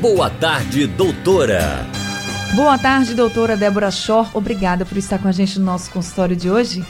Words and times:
Boa 0.00 0.28
tarde, 0.28 0.86
doutora. 0.86 1.86
Boa 2.54 2.76
tarde, 2.76 3.14
doutora 3.14 3.56
Débora 3.56 3.90
Schor. 3.90 4.28
Obrigada 4.36 4.84
por 4.84 4.98
estar 4.98 5.18
com 5.18 5.26
a 5.26 5.32
gente 5.32 5.58
no 5.58 5.64
nosso 5.64 5.90
consultório 5.90 6.36
de 6.36 6.50
hoje. 6.50 6.84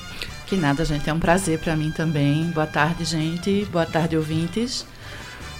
Que 0.44 0.56
nada, 0.56 0.84
gente. 0.84 1.08
É 1.08 1.12
um 1.12 1.20
prazer 1.20 1.60
para 1.60 1.76
mim 1.76 1.92
também. 1.92 2.50
Boa 2.50 2.66
tarde, 2.66 3.04
gente. 3.04 3.64
Boa 3.70 3.86
tarde, 3.86 4.16
ouvintes. 4.16 4.84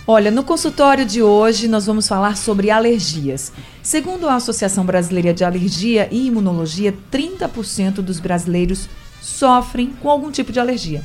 Olha, 0.09 0.29
no 0.29 0.43
consultório 0.43 1.07
de 1.07 1.23
hoje 1.23 1.69
nós 1.69 1.87
vamos 1.87 2.09
falar 2.09 2.37
sobre 2.37 2.69
alergias. 2.69 3.52
Segundo 3.80 4.29
a 4.29 4.35
Associação 4.35 4.85
Brasileira 4.85 5.33
de 5.33 5.45
Alergia 5.45 6.09
e 6.10 6.27
Imunologia, 6.27 6.93
30% 7.13 7.95
dos 8.02 8.19
brasileiros 8.19 8.88
sofrem 9.21 9.93
com 10.02 10.10
algum 10.10 10.33
tipo 10.33 10.51
de 10.51 10.59
alergia. 10.59 11.01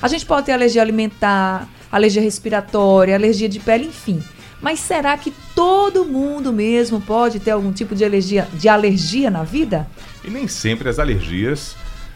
A 0.00 0.06
gente 0.06 0.24
pode 0.24 0.46
ter 0.46 0.52
alergia 0.52 0.82
alimentar, 0.82 1.68
alergia 1.90 2.22
respiratória, 2.22 3.16
alergia 3.16 3.48
de 3.48 3.58
pele, 3.58 3.86
enfim. 3.86 4.22
Mas 4.60 4.80
será 4.80 5.16
que 5.16 5.32
todo 5.54 6.04
mundo 6.04 6.52
mesmo 6.52 7.00
pode 7.00 7.40
ter 7.40 7.52
algum 7.52 7.72
tipo 7.72 7.94
de 7.94 8.04
alergia, 8.04 8.46
de 8.52 8.68
alergia 8.68 9.30
na 9.30 9.42
vida? 9.42 9.86
E 10.24 10.30
nem 10.30 10.46
sempre 10.46 10.88
as 10.88 10.98
alergias 10.98 11.74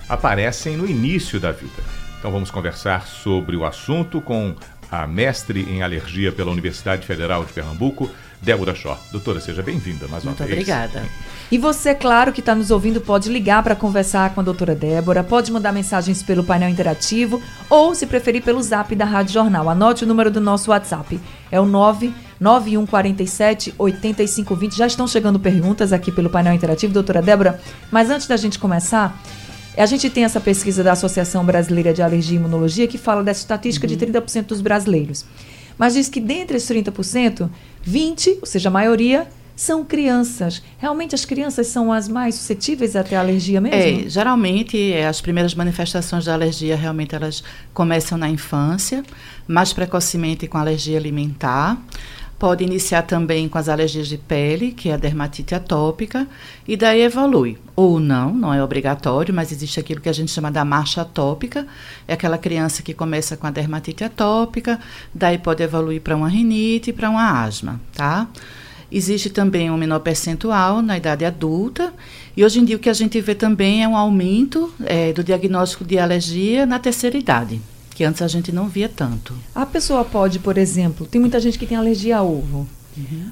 aparecem 0.08 0.76
no 0.76 0.86
início 0.86 1.40
da 1.40 1.52
vida. 1.52 1.82
Então 2.18 2.30
vamos 2.30 2.50
conversar 2.50 3.06
sobre 3.06 3.56
o 3.56 3.64
assunto 3.64 4.20
com 4.20 4.54
a 4.90 5.06
mestre 5.06 5.62
em 5.62 5.82
alergia 5.82 6.30
pela 6.30 6.50
Universidade 6.50 7.06
Federal 7.06 7.44
de 7.44 7.52
Pernambuco, 7.52 8.10
Débora 8.40 8.74
Shaw. 8.74 8.98
Doutora, 9.10 9.40
seja 9.40 9.62
bem-vinda 9.62 10.06
mais 10.06 10.22
uma 10.22 10.30
Muito 10.30 10.44
vez. 10.44 10.52
obrigada. 10.52 11.02
E 11.50 11.58
você, 11.58 11.94
claro, 11.94 12.32
que 12.32 12.40
está 12.40 12.54
nos 12.54 12.70
ouvindo, 12.70 13.00
pode 13.00 13.30
ligar 13.30 13.62
para 13.62 13.74
conversar 13.74 14.34
com 14.34 14.40
a 14.40 14.44
doutora 14.44 14.74
Débora, 14.74 15.24
pode 15.24 15.50
mandar 15.50 15.72
mensagens 15.72 16.22
pelo 16.22 16.44
painel 16.44 16.68
interativo 16.68 17.42
ou, 17.68 17.94
se 17.94 18.06
preferir, 18.06 18.42
pelo 18.42 18.62
zap 18.62 18.94
da 18.94 19.04
Rádio 19.04 19.32
Jornal. 19.32 19.68
Anote 19.68 20.04
o 20.04 20.06
número 20.06 20.30
do 20.30 20.40
nosso 20.40 20.70
WhatsApp. 20.70 21.18
É 21.50 21.58
o 21.58 21.66
99147 22.44 23.74
8520. 23.78 24.76
Já 24.76 24.86
estão 24.86 25.08
chegando 25.08 25.40
perguntas 25.40 25.92
aqui 25.94 26.12
pelo 26.12 26.28
painel 26.28 26.52
interativo, 26.52 26.92
doutora 26.92 27.22
Débora. 27.22 27.58
Mas 27.90 28.10
antes 28.10 28.26
da 28.26 28.36
gente 28.36 28.58
começar, 28.58 29.18
a 29.76 29.86
gente 29.86 30.10
tem 30.10 30.24
essa 30.24 30.38
pesquisa 30.38 30.84
da 30.84 30.92
Associação 30.92 31.42
Brasileira 31.44 31.94
de 31.94 32.02
Alergia 32.02 32.36
e 32.36 32.40
Imunologia 32.40 32.86
que 32.86 32.98
fala 32.98 33.24
dessa 33.24 33.40
estatística 33.40 33.86
de 33.86 33.96
30% 33.96 34.46
dos 34.48 34.60
brasileiros. 34.60 35.24
Mas 35.78 35.94
diz 35.94 36.08
que 36.08 36.20
dentre 36.20 36.58
esses 36.58 36.70
30%, 36.70 37.48
20%, 37.88 38.38
ou 38.40 38.46
seja, 38.46 38.68
a 38.68 38.72
maioria, 38.72 39.26
são 39.56 39.84
crianças. 39.84 40.62
Realmente 40.78 41.14
as 41.14 41.24
crianças 41.24 41.68
são 41.68 41.92
as 41.92 42.08
mais 42.08 42.34
suscetíveis 42.34 42.96
a 42.96 43.04
ter 43.04 43.14
alergia 43.14 43.60
mesmo? 43.60 44.06
É, 44.06 44.08
geralmente 44.08 44.92
é, 44.92 45.06
as 45.06 45.20
primeiras 45.20 45.54
manifestações 45.54 46.24
da 46.24 46.34
alergia 46.34 46.76
realmente 46.76 47.14
elas 47.14 47.42
começam 47.72 48.18
na 48.18 48.28
infância, 48.28 49.02
mais 49.46 49.72
precocemente 49.72 50.46
com 50.46 50.58
alergia 50.58 50.98
alimentar. 50.98 51.80
Pode 52.38 52.64
iniciar 52.64 53.02
também 53.02 53.48
com 53.48 53.56
as 53.56 53.68
alergias 53.68 54.08
de 54.08 54.18
pele, 54.18 54.72
que 54.72 54.88
é 54.88 54.94
a 54.94 54.96
dermatite 54.96 55.54
atópica, 55.54 56.26
e 56.66 56.76
daí 56.76 57.02
evolui. 57.02 57.56
Ou 57.76 58.00
não, 58.00 58.34
não 58.34 58.52
é 58.52 58.62
obrigatório, 58.62 59.32
mas 59.32 59.52
existe 59.52 59.78
aquilo 59.78 60.00
que 60.00 60.08
a 60.08 60.12
gente 60.12 60.30
chama 60.30 60.50
da 60.50 60.64
marcha 60.64 61.02
atópica. 61.02 61.66
É 62.08 62.14
aquela 62.14 62.36
criança 62.36 62.82
que 62.82 62.92
começa 62.92 63.36
com 63.36 63.46
a 63.46 63.50
dermatite 63.50 64.04
atópica, 64.04 64.80
daí 65.14 65.38
pode 65.38 65.62
evoluir 65.62 66.00
para 66.00 66.16
uma 66.16 66.28
rinite 66.28 66.90
e 66.90 66.92
para 66.92 67.08
uma 67.08 67.42
asma, 67.42 67.80
tá? 67.94 68.28
Existe 68.90 69.30
também 69.30 69.70
um 69.70 69.76
menor 69.76 70.00
percentual 70.00 70.82
na 70.82 70.96
idade 70.96 71.24
adulta, 71.24 71.92
e 72.36 72.44
hoje 72.44 72.60
em 72.60 72.64
dia 72.64 72.76
o 72.76 72.78
que 72.78 72.90
a 72.90 72.94
gente 72.94 73.20
vê 73.20 73.34
também 73.34 73.82
é 73.82 73.88
um 73.88 73.96
aumento 73.96 74.72
é, 74.84 75.12
do 75.12 75.24
diagnóstico 75.24 75.84
de 75.84 75.98
alergia 75.98 76.66
na 76.66 76.78
terceira 76.78 77.16
idade, 77.16 77.60
que 77.94 78.04
antes 78.04 78.20
a 78.22 78.28
gente 78.28 78.50
não 78.52 78.68
via 78.68 78.88
tanto. 78.88 79.34
A 79.54 79.64
pessoa 79.64 80.04
pode, 80.04 80.38
por 80.38 80.58
exemplo, 80.58 81.06
tem 81.06 81.20
muita 81.20 81.38
gente 81.40 81.58
que 81.58 81.66
tem 81.66 81.76
alergia 81.76 82.18
a 82.18 82.22
ovo. 82.22 82.66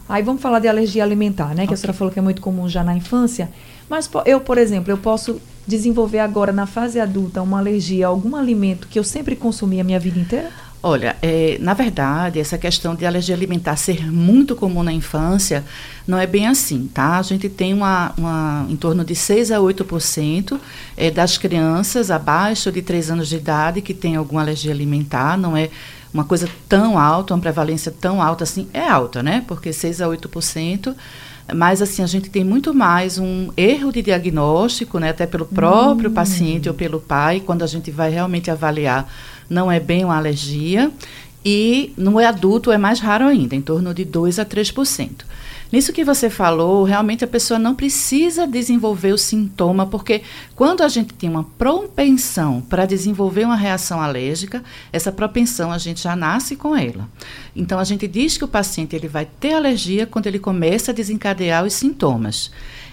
Aí 0.08 0.22
vamos 0.22 0.42
falar 0.42 0.58
de 0.58 0.68
alergia 0.68 1.02
alimentar, 1.02 1.54
né? 1.54 1.66
Que 1.66 1.74
a 1.74 1.76
senhora 1.76 1.92
falou 1.92 2.12
que 2.12 2.18
é 2.18 2.22
muito 2.22 2.40
comum 2.40 2.68
já 2.68 2.82
na 2.82 2.96
infância. 2.96 3.50
Mas 3.88 4.10
eu, 4.24 4.40
por 4.40 4.58
exemplo, 4.58 4.90
eu 4.90 4.98
posso 4.98 5.40
desenvolver 5.66 6.18
agora 6.18 6.52
na 6.52 6.66
fase 6.66 6.98
adulta 6.98 7.42
uma 7.42 7.58
alergia 7.58 8.06
a 8.06 8.08
algum 8.08 8.34
alimento 8.34 8.88
que 8.88 8.98
eu 8.98 9.04
sempre 9.04 9.36
consumi 9.36 9.80
a 9.80 9.84
minha 9.84 10.00
vida 10.00 10.18
inteira? 10.18 10.50
Olha, 10.84 11.16
é, 11.22 11.58
na 11.60 11.74
verdade, 11.74 12.40
essa 12.40 12.58
questão 12.58 12.96
de 12.96 13.06
alergia 13.06 13.36
alimentar 13.36 13.76
ser 13.76 14.10
muito 14.10 14.56
comum 14.56 14.82
na 14.82 14.92
infância 14.92 15.64
não 16.08 16.18
é 16.18 16.26
bem 16.26 16.48
assim, 16.48 16.90
tá? 16.92 17.18
A 17.18 17.22
gente 17.22 17.48
tem 17.48 17.72
uma, 17.72 18.12
uma 18.18 18.66
em 18.68 18.74
torno 18.74 19.04
de 19.04 19.14
6 19.14 19.52
a 19.52 19.58
8% 19.58 20.58
é, 20.96 21.08
das 21.08 21.38
crianças 21.38 22.10
abaixo 22.10 22.72
de 22.72 22.82
3 22.82 23.12
anos 23.12 23.28
de 23.28 23.36
idade 23.36 23.80
que 23.80 23.94
tem 23.94 24.16
alguma 24.16 24.40
alergia 24.40 24.72
alimentar, 24.72 25.38
não 25.38 25.56
é 25.56 25.70
uma 26.12 26.24
coisa 26.24 26.48
tão 26.68 26.98
alta, 26.98 27.32
uma 27.32 27.40
prevalência 27.40 27.92
tão 27.92 28.20
alta 28.20 28.42
assim, 28.42 28.68
é 28.74 28.86
alta, 28.88 29.22
né? 29.22 29.44
Porque 29.46 29.72
6 29.72 30.00
a 30.00 30.06
8%. 30.06 30.94
Mas 31.54 31.82
assim, 31.82 32.02
a 32.02 32.06
gente 32.06 32.30
tem 32.30 32.44
muito 32.44 32.74
mais 32.74 33.18
um 33.18 33.50
erro 33.56 33.92
de 33.92 34.02
diagnóstico, 34.02 34.98
né, 34.98 35.10
até 35.10 35.26
pelo 35.26 35.44
próprio 35.44 36.10
paciente 36.10 36.68
ou 36.68 36.74
pelo 36.74 37.00
pai, 37.00 37.40
quando 37.40 37.62
a 37.62 37.66
gente 37.66 37.90
vai 37.90 38.10
realmente 38.10 38.50
avaliar, 38.50 39.08
não 39.48 39.70
é 39.70 39.80
bem 39.80 40.04
uma 40.04 40.16
alergia. 40.16 40.90
E 41.44 41.92
no 41.96 42.18
adulto 42.18 42.70
é 42.70 42.78
mais 42.78 43.00
raro 43.00 43.26
ainda, 43.26 43.54
em 43.54 43.60
torno 43.60 43.92
de 43.92 44.04
2 44.04 44.38
a 44.38 44.44
3%. 44.44 45.10
Nisso 45.72 45.90
que 45.90 46.04
você 46.04 46.28
falou, 46.28 46.84
realmente 46.84 47.24
a 47.24 47.26
pessoa 47.26 47.58
não 47.58 47.74
precisa 47.74 48.46
desenvolver 48.46 49.10
o 49.12 49.16
sintoma, 49.16 49.86
porque 49.86 50.20
quando 50.54 50.82
a 50.82 50.88
gente 50.88 51.14
tem 51.14 51.30
uma 51.30 51.44
propensão 51.44 52.60
para 52.60 52.84
desenvolver 52.84 53.46
uma 53.46 53.56
reação 53.56 53.98
alérgica, 53.98 54.62
essa 54.92 55.10
propensão 55.10 55.72
a 55.72 55.78
gente 55.78 56.02
já 56.02 56.14
nasce 56.14 56.56
com 56.56 56.76
ela. 56.76 57.08
Então 57.56 57.78
a 57.78 57.84
gente 57.84 58.06
diz 58.06 58.36
que 58.36 58.44
o 58.44 58.48
paciente 58.48 58.94
ele 58.94 59.08
vai 59.08 59.24
ter 59.24 59.54
alergia 59.54 60.06
quando 60.06 60.26
ele 60.26 60.38
começa 60.38 60.90
a 60.90 60.94
desencadear 60.94 61.64
os 61.64 61.72
sintomas. 61.72 62.50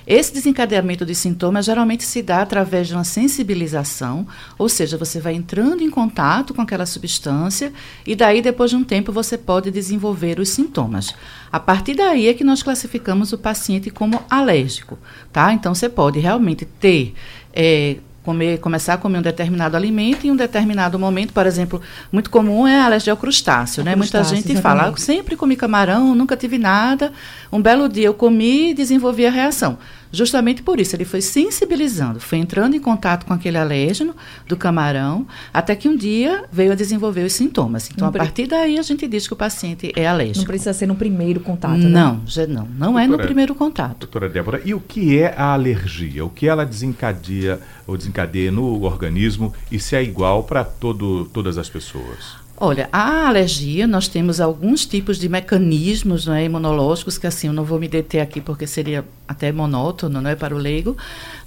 Esse 0.10 0.34
desencadeamento 0.34 1.06
de 1.06 1.14
sintomas 1.14 1.68
geralmente 1.68 2.04
se 2.04 2.24
dá 2.24 2.42
através 2.42 2.88
de 2.88 2.96
uma 2.96 3.04
sensibilização, 3.04 4.26
ou 4.58 4.68
seja, 4.68 4.98
você 4.98 5.20
vai 5.20 5.36
entrando 5.36 5.84
em 5.84 5.90
contato 5.92 6.52
com 6.52 6.64
aquela 6.64 6.88
substância 6.88 7.72
e 8.08 8.16
daí 8.16 8.42
depois 8.42 8.72
de 8.72 8.76
um 8.76 8.84
tempo 8.84 9.12
você 9.12 9.38
pode 9.38 9.70
desenvolver 9.70 10.40
os 10.40 10.50
sintomas. 10.50 11.14
A 11.52 11.60
partir 11.60 11.94
daí 11.94 12.28
é 12.28 12.34
que 12.34 12.44
nós 12.44 12.64
classificamos 12.64 13.34
o 13.34 13.38
paciente 13.38 13.92
como 13.92 14.20
alérgico, 14.28 14.98
tá? 15.32 15.54
Então 15.54 15.76
você 15.76 15.88
pode 15.88 16.18
realmente 16.18 16.66
ter 16.66 17.14
é, 17.54 17.98
comer, 18.24 18.60
começar 18.60 18.96
a 18.96 18.98
comer 18.98 19.20
um 19.20 19.22
determinado 19.22 19.78
alimento 19.78 20.26
em 20.26 20.32
um 20.32 20.36
determinado 20.36 21.00
momento, 21.00 21.34
por 21.34 21.46
exemplo, 21.46 21.82
muito 22.12 22.30
comum 22.30 22.68
é 22.68 22.80
a 22.80 22.86
alergia 22.86 23.14
ao 23.14 23.18
crustáceo, 23.18 23.84
né? 23.84 23.96
Muita 23.96 24.20
crustáceo, 24.20 24.36
gente 24.38 24.62
fala, 24.62 24.82
exatamente. 24.82 25.02
"Ah, 25.02 25.06
sempre 25.06 25.36
comi 25.36 25.56
camarão, 25.56 26.14
nunca 26.16 26.36
tive 26.36 26.58
nada. 26.58 27.12
Um 27.52 27.62
belo 27.62 27.88
dia 27.88 28.08
eu 28.08 28.14
comi 28.14 28.72
e 28.72 28.74
desenvolvi 28.74 29.26
a 29.26 29.32
reação. 29.32 29.78
Justamente 30.12 30.64
por 30.64 30.80
isso, 30.80 30.96
ele 30.96 31.06
foi 31.06 31.22
sensibilizando, 31.22 32.20
foi 32.20 32.40
entrando 32.40 32.76
em 32.76 32.80
contato 32.80 33.26
com 33.26 33.34
aquele 33.34 33.58
alérgeno 33.58 34.16
do 34.48 34.58
camarão, 34.58 35.28
até 35.54 35.76
que 35.76 35.88
um 35.88 35.96
dia 35.96 36.46
veio 36.52 36.72
a 36.72 36.76
desenvolver 36.76 37.24
os 37.24 37.34
sintomas. 37.34 37.90
Então, 37.92 38.08
Não 38.08 38.10
a 38.10 38.18
partir 38.18 38.48
daí, 38.48 38.80
a 38.80 38.82
gente 38.82 39.08
diz 39.08 39.28
que 39.28 39.34
o 39.34 39.36
paciente 39.36 39.92
é 39.96 40.08
alérgico. 40.08 40.40
Não 40.40 40.46
precisa 40.46 40.74
ser 40.74 40.88
no 40.88 40.96
primeiro 40.96 41.40
contato, 41.40 41.78
né? 41.78 41.90
Não, 41.90 42.22
já 42.26 42.48
não. 42.48 42.68
Não 42.78 42.98
é 42.98 43.04
no 43.04 43.10
Doutora- 43.10 43.28
primeiro 43.28 43.54
contato. 43.56 44.00
Doutora 44.00 44.30
Débora, 44.30 44.62
e 44.66 44.74
o 44.74 44.80
que 44.80 45.20
é 45.20 45.34
a 45.38 45.54
alergia? 45.54 46.26
O 46.26 46.30
que 46.30 46.48
ela 46.48 46.66
desencadeia 46.66 47.60
ou 47.86 47.96
desencadeia 47.98 48.52
no 48.52 48.84
organismo 48.84 49.54
e 49.72 49.80
se 49.80 49.96
é 49.96 50.04
igual 50.04 50.44
para 50.44 50.64
todas 50.64 51.58
as 51.58 51.70
pessoas? 51.70 52.40
Olha, 52.62 52.90
a 52.92 53.28
alergia, 53.28 53.88
nós 53.88 54.08
temos 54.10 54.42
alguns 54.42 54.86
tipos 54.86 55.18
de 55.18 55.30
mecanismos 55.30 56.26
não 56.26 56.34
é, 56.34 56.44
imunológicos, 56.44 57.18
que 57.18 57.26
assim, 57.26 57.48
eu 57.48 57.54
não 57.54 57.64
vou 57.64 57.80
me 57.80 57.88
deter 57.88 58.20
aqui 58.20 58.42
porque 58.42 58.68
seria 58.68 59.06
até 59.30 59.52
monótono 59.52 60.20
não 60.20 60.30
é, 60.30 60.36
para 60.36 60.56
o 60.56 60.58
leigo, 60.58 60.98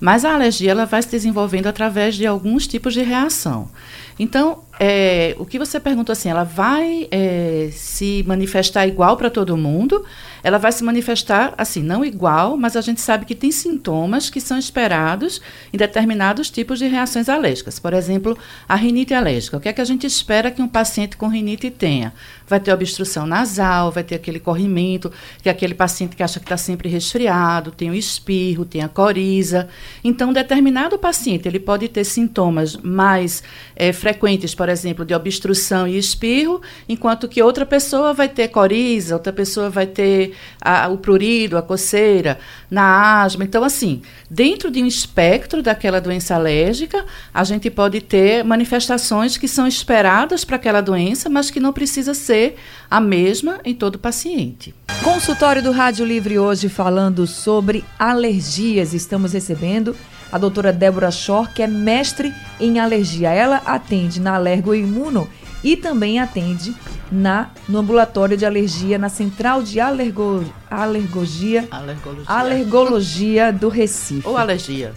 mas 0.01 0.25
a 0.25 0.33
alergia 0.33 0.71
ela 0.71 0.87
vai 0.87 1.03
se 1.03 1.11
desenvolvendo 1.11 1.67
através 1.67 2.15
de 2.15 2.25
alguns 2.25 2.65
tipos 2.69 2.95
de 2.95 3.03
reação. 3.03 3.69
Então, 4.17 4.61
é, 4.79 5.35
o 5.37 5.45
que 5.45 5.59
você 5.59 5.81
perguntou 5.81 6.13
assim, 6.13 6.29
ela 6.29 6.45
vai 6.45 7.09
é, 7.11 7.71
se 7.73 8.25
manifestar 8.25 8.87
igual 8.87 9.17
para 9.17 9.29
todo 9.29 9.57
mundo? 9.57 10.05
ela 10.43 10.59
vai 10.59 10.73
se 10.73 10.83
manifestar 10.83 11.55
assim, 11.57 11.83
não 11.83 12.05
igual, 12.05 12.57
mas 12.57 12.77
a 12.77 12.81
gente 12.81 13.01
sabe 13.01 13.25
que 13.25 13.35
tem 13.35 13.53
sintomas 13.53 14.29
que 14.29 14.41
são 14.41 14.59
esperados 14.59 15.41
em 15.73 15.77
determinados 15.77 16.51
tipos 16.51 16.79
de 16.79 16.87
reações 16.89 17.29
alérgicas. 17.29 17.79
Por 17.79 17.95
exemplo, 17.95 18.37
a 18.69 18.75
rinite 18.75 19.15
alérgica. 19.15 19.57
O 19.57 19.61
que 19.61 19.69
é 19.69 19.73
que 19.73 19.81
a 19.81 19.85
gente 19.85 20.07
espera 20.07 20.51
que 20.51 20.61
um 20.61 20.69
paciente 20.69 21.17
com 21.17 21.29
rinite 21.29 21.71
tenha? 21.71 22.13
Vai 22.53 22.61
ter 22.61 22.71
obstrução 22.71 23.27
nasal, 23.27 23.91
vai 23.91 24.05
ter 24.05 24.15
aquele 24.17 24.39
corrimento, 24.39 25.11
que 25.43 25.49
é 25.49 25.53
aquele 25.53 25.73
paciente 25.73 26.15
que 26.15 26.23
acha 26.23 26.39
que 26.39 26.45
está 26.45 26.59
sempre 26.59 26.87
resfriado, 26.87 27.71
tem 27.71 27.89
o 27.89 27.95
espirro, 27.95 28.67
tem 28.67 28.83
a 28.83 28.91
coriza. 28.91 29.71
Então, 30.05 30.35
determinado 30.35 30.99
paciente, 30.99 31.49
ele 31.49 31.59
pode 31.59 31.89
ter 31.89 32.05
sintomas 32.05 32.77
mais 32.77 33.43
é, 33.75 33.91
frequentes, 33.91 34.55
por 34.55 34.69
exemplo, 34.69 35.03
de 35.03 35.15
obstrução 35.15 35.89
e 35.89 35.97
espirro, 35.97 36.61
enquanto 36.87 37.27
que 37.27 37.43
outra 37.43 37.65
pessoa 37.65 38.13
vai 38.13 38.29
ter 38.29 38.49
coriza, 38.49 39.15
outra 39.15 39.33
pessoa 39.33 39.71
vai 39.71 39.87
ter 39.87 40.35
a, 40.61 40.89
o 40.89 40.99
prurido, 40.99 41.57
a 41.57 41.63
coceira, 41.63 42.39
na 42.71 43.23
asma. 43.23 43.45
Então, 43.45 43.65
assim, 43.65 44.03
dentro 44.29 44.71
de 44.71 44.83
um 44.83 44.87
espectro 44.87 45.63
daquela 45.63 46.03
doença 46.03 46.35
alérgica, 46.35 47.03
a 47.33 47.45
gente 47.45 47.71
pode 47.71 48.03
ter 48.03 48.45
manifestações 48.45 49.39
que 49.39 49.49
são 49.49 49.67
esperadas 49.67 50.45
para 50.45 50.57
aquela 50.57 50.83
doença, 50.83 51.31
mas 51.31 51.51
que 51.51 51.59
não 51.59 51.73
precisa 51.73 52.13
ser 52.13 52.42
a 52.91 53.01
mesma 53.01 53.61
em 53.65 53.75
todo 53.75 53.99
paciente. 53.99 54.75
Consultório 55.03 55.63
do 55.63 55.73
Rádio 55.73 56.05
Livre 56.05 56.39
hoje 56.39 56.69
falando 56.69 57.27
sobre 57.27 57.85
alergias. 57.99 58.95
Estamos 58.95 59.33
recebendo 59.33 59.97
a 60.31 60.39
doutora 60.39 60.73
Débora 60.73 61.11
Schor, 61.11 61.53
que 61.53 61.63
é 61.63 61.67
mestre 61.67 62.33
em 62.59 62.79
alergia. 62.79 63.31
Ela 63.31 63.57
atende 63.67 64.21
na 64.21 64.35
Alergo 64.35 64.75
Imuno 64.75 65.29
e 65.63 65.77
também 65.77 66.19
atende 66.19 66.75
na, 67.11 67.51
no 67.69 67.79
ambulatório 67.79 68.37
de 68.37 68.47
alergia, 68.47 68.99
na 68.99 69.09
Central 69.09 69.63
de 69.63 69.79
alergo, 69.79 70.45
alergogia, 70.71 71.69
alergologia. 71.71 72.25
alergologia 72.27 73.53
do 73.53 73.69
Recife. 73.69 74.27
Ou 74.27 74.37
alergia. 74.37 74.95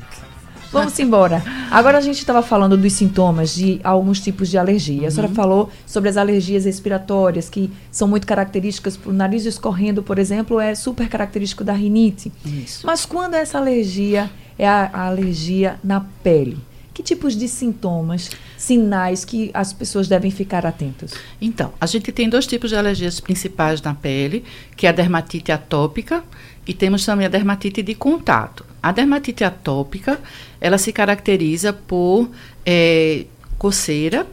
Vamos 0.72 0.98
embora. 1.00 1.44
Agora 1.72 1.98
a 1.98 2.02
gente 2.02 2.20
estava 2.20 2.42
falando 2.42 2.78
dos 2.78 2.94
sintomas 2.94 3.56
de 3.56 3.80
alguns 3.84 4.20
tipos 4.20 4.50
de 4.50 4.58
alergia. 4.58 5.02
Uhum. 5.02 5.08
A 5.08 5.12
senhora 5.12 5.30
uhum. 5.30 5.36
falou 5.36 5.70
sobre 5.86 6.10
as 6.10 6.18
alergias 6.18 6.66
respiratórias, 6.66 7.50
que 7.50 7.72
são 7.92 8.08
muito 8.08 8.28
características. 8.28 9.00
O 9.06 9.14
nariz 9.14 9.46
escorrendo, 9.46 10.04
por 10.04 10.20
exemplo, 10.20 10.60
é 10.60 10.76
super 10.76 11.08
característico 11.08 11.64
da 11.64 11.74
rinite. 11.74 12.32
Isso. 12.46 12.86
Mas 12.86 13.06
quando 13.06 13.36
essa 13.36 13.58
alergia 13.58 14.30
é 14.58 14.68
a, 14.68 14.90
a 14.94 15.08
alergia 15.08 15.80
na 15.84 16.02
pele? 16.24 16.58
Que 16.96 17.04
tipos 17.04 17.36
de 17.36 17.50
sintomas, 17.50 18.32
sinais 18.58 19.26
que 19.26 19.52
as 19.54 19.74
pessoas 19.74 20.08
devem 20.08 20.32
ficar 20.32 20.66
atentas? 20.66 21.14
Então, 21.42 21.74
a 21.80 21.86
gente 21.86 22.10
tem 22.10 22.30
dois 22.30 22.48
tipos 22.48 22.70
de 22.70 22.78
alergias 22.78 23.20
principais 23.20 23.82
na 23.82 23.94
pele, 23.94 24.46
que 24.78 24.88
é 24.88 24.90
a 24.90 24.94
dermatite 24.94 25.52
atópica 25.52 26.24
e 26.66 26.74
temos 26.74 27.06
também 27.06 27.26
a 27.26 27.30
dermatite 27.30 27.84
de 27.84 27.94
contato. 27.96 28.66
A 28.82 28.94
dermatite 28.94 29.44
atópica, 29.44 30.22
ela 30.62 30.78
se 30.78 30.94
caracteriza 30.94 31.74
por 31.74 32.32
é, 32.66 33.26
coceira, 33.58 34.26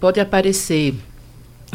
pode 0.00 0.18
aparecer 0.18 0.96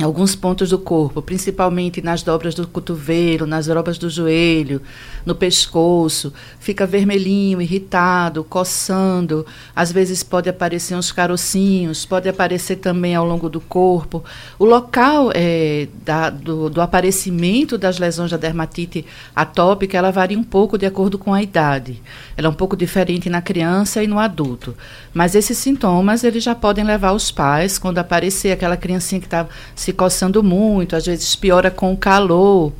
alguns 0.04 0.36
pontos 0.36 0.72
do 0.72 0.78
corpo, 0.78 1.22
principalmente 1.22 2.02
nas 2.02 2.22
dobras 2.22 2.54
do 2.54 2.68
cotovelo, 2.68 3.46
nas 3.46 3.68
dobras 3.68 3.98
do 3.98 4.10
joelho, 4.10 4.82
no 5.26 5.34
pescoço, 5.34 6.34
fica 6.60 6.86
vermelhinho, 6.86 7.62
irritado, 7.62 8.44
coçando, 8.44 9.46
às 9.74 9.94
vezes 9.94 10.22
pode 10.22 10.50
aparecer 10.50 10.96
uns 10.96 11.14
carocinhos, 11.14 12.06
pode 12.06 12.28
aparecer 12.28 12.76
também 12.76 13.16
ao 13.16 13.26
longo 13.26 13.50
do 13.50 13.62
corpo. 13.62 14.22
O 14.60 14.66
local 14.66 15.32
é, 15.34 15.88
da, 16.04 16.30
do, 16.30 16.70
do 16.70 16.82
aparecimento 16.82 17.78
das 17.78 17.98
lesões 17.98 18.32
da 18.32 18.38
dermatite 18.38 19.06
atópica, 19.34 19.98
ela 19.98 20.12
varia 20.12 20.38
um 20.38 20.44
pouco 20.44 20.78
de 20.78 20.86
acordo 20.86 21.18
com 21.18 21.34
a 21.34 21.42
idade. 21.42 22.02
Ela 22.36 22.48
é 22.48 22.50
um 22.50 22.54
pouco 22.54 22.76
diferente 22.76 23.30
na 23.30 23.42
criança 23.42 24.04
e 24.04 24.08
no 24.08 24.20
adulto. 24.20 24.76
Mas 25.14 25.36
esses 25.36 25.58
sintomas, 25.58 26.26
eles 26.26 26.44
já 26.44 26.54
podem 26.54 26.84
levar 26.84 27.14
os 27.14 27.32
pais, 27.32 27.78
quando 27.78 27.98
aparecer 28.00 28.52
aquela 28.52 28.76
criancinha 28.76 29.22
que 29.22 29.28
está 29.28 29.48
se 29.86 29.94
coçando 29.94 30.42
muito, 30.42 30.96
às 30.96 31.06
vezes 31.06 31.36
piora 31.36 31.70
com 31.70 31.94
o 31.94 31.98
calor, 31.98 32.74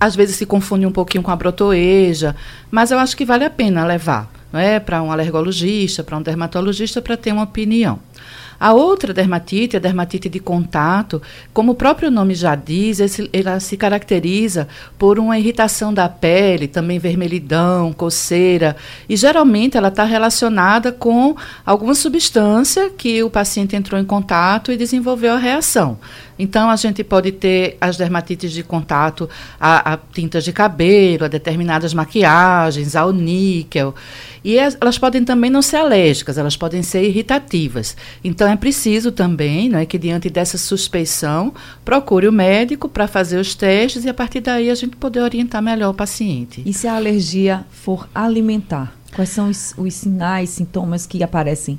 às 0.00 0.16
vezes 0.16 0.36
se 0.36 0.46
confunde 0.46 0.86
um 0.86 0.90
pouquinho 0.90 1.22
com 1.22 1.30
a 1.30 1.36
brotoeja, 1.36 2.34
mas 2.70 2.90
eu 2.90 2.98
acho 2.98 3.14
que 3.14 3.26
vale 3.26 3.44
a 3.44 3.50
pena 3.50 3.84
levar 3.84 4.32
é, 4.50 4.80
para 4.80 5.02
um 5.02 5.12
alergologista, 5.12 6.02
para 6.02 6.16
um 6.16 6.22
dermatologista, 6.22 7.02
para 7.02 7.14
ter 7.14 7.32
uma 7.32 7.42
opinião. 7.42 7.98
A 8.60 8.74
outra 8.74 9.14
dermatite, 9.14 9.78
a 9.78 9.80
dermatite 9.80 10.28
de 10.28 10.38
contato, 10.38 11.22
como 11.50 11.72
o 11.72 11.74
próprio 11.74 12.10
nome 12.10 12.34
já 12.34 12.54
diz, 12.54 13.00
esse, 13.00 13.30
ela 13.32 13.58
se 13.58 13.74
caracteriza 13.74 14.68
por 14.98 15.18
uma 15.18 15.38
irritação 15.38 15.94
da 15.94 16.10
pele, 16.10 16.68
também 16.68 16.98
vermelhidão, 16.98 17.90
coceira, 17.94 18.76
e 19.08 19.16
geralmente 19.16 19.78
ela 19.78 19.88
está 19.88 20.04
relacionada 20.04 20.92
com 20.92 21.34
alguma 21.64 21.94
substância 21.94 22.90
que 22.90 23.22
o 23.22 23.30
paciente 23.30 23.74
entrou 23.74 23.98
em 23.98 24.04
contato 24.04 24.70
e 24.70 24.76
desenvolveu 24.76 25.32
a 25.32 25.38
reação. 25.38 25.98
Então, 26.40 26.70
a 26.70 26.76
gente 26.76 27.04
pode 27.04 27.32
ter 27.32 27.76
as 27.80 27.98
dermatites 27.98 28.50
de 28.50 28.62
contato 28.62 29.28
a, 29.60 29.92
a 29.92 29.96
tintas 29.96 30.42
de 30.42 30.52
cabelo, 30.52 31.26
a 31.26 31.28
determinadas 31.28 31.92
maquiagens, 31.92 32.96
ao 32.96 33.12
níquel. 33.12 33.94
E 34.42 34.58
as, 34.58 34.76
elas 34.80 34.98
podem 34.98 35.22
também 35.22 35.50
não 35.50 35.60
ser 35.60 35.76
alérgicas, 35.76 36.38
elas 36.38 36.56
podem 36.56 36.82
ser 36.82 37.04
irritativas. 37.04 37.94
Então, 38.24 38.48
é 38.48 38.56
preciso 38.56 39.12
também 39.12 39.68
né, 39.68 39.84
que, 39.84 39.98
diante 39.98 40.30
dessa 40.30 40.56
suspeição, 40.56 41.52
procure 41.84 42.26
o 42.26 42.32
médico 42.32 42.88
para 42.88 43.06
fazer 43.06 43.38
os 43.38 43.54
testes 43.54 44.06
e, 44.06 44.08
a 44.08 44.14
partir 44.14 44.40
daí, 44.40 44.70
a 44.70 44.74
gente 44.74 44.96
poder 44.96 45.20
orientar 45.20 45.60
melhor 45.60 45.90
o 45.90 45.94
paciente. 45.94 46.62
E 46.64 46.72
se 46.72 46.88
a 46.88 46.96
alergia 46.96 47.66
for 47.70 48.08
alimentar? 48.14 48.94
Quais 49.14 49.28
são 49.28 49.50
os, 49.50 49.74
os 49.76 49.92
sinais, 49.92 50.48
sintomas 50.50 51.06
que 51.06 51.22
aparecem? 51.22 51.78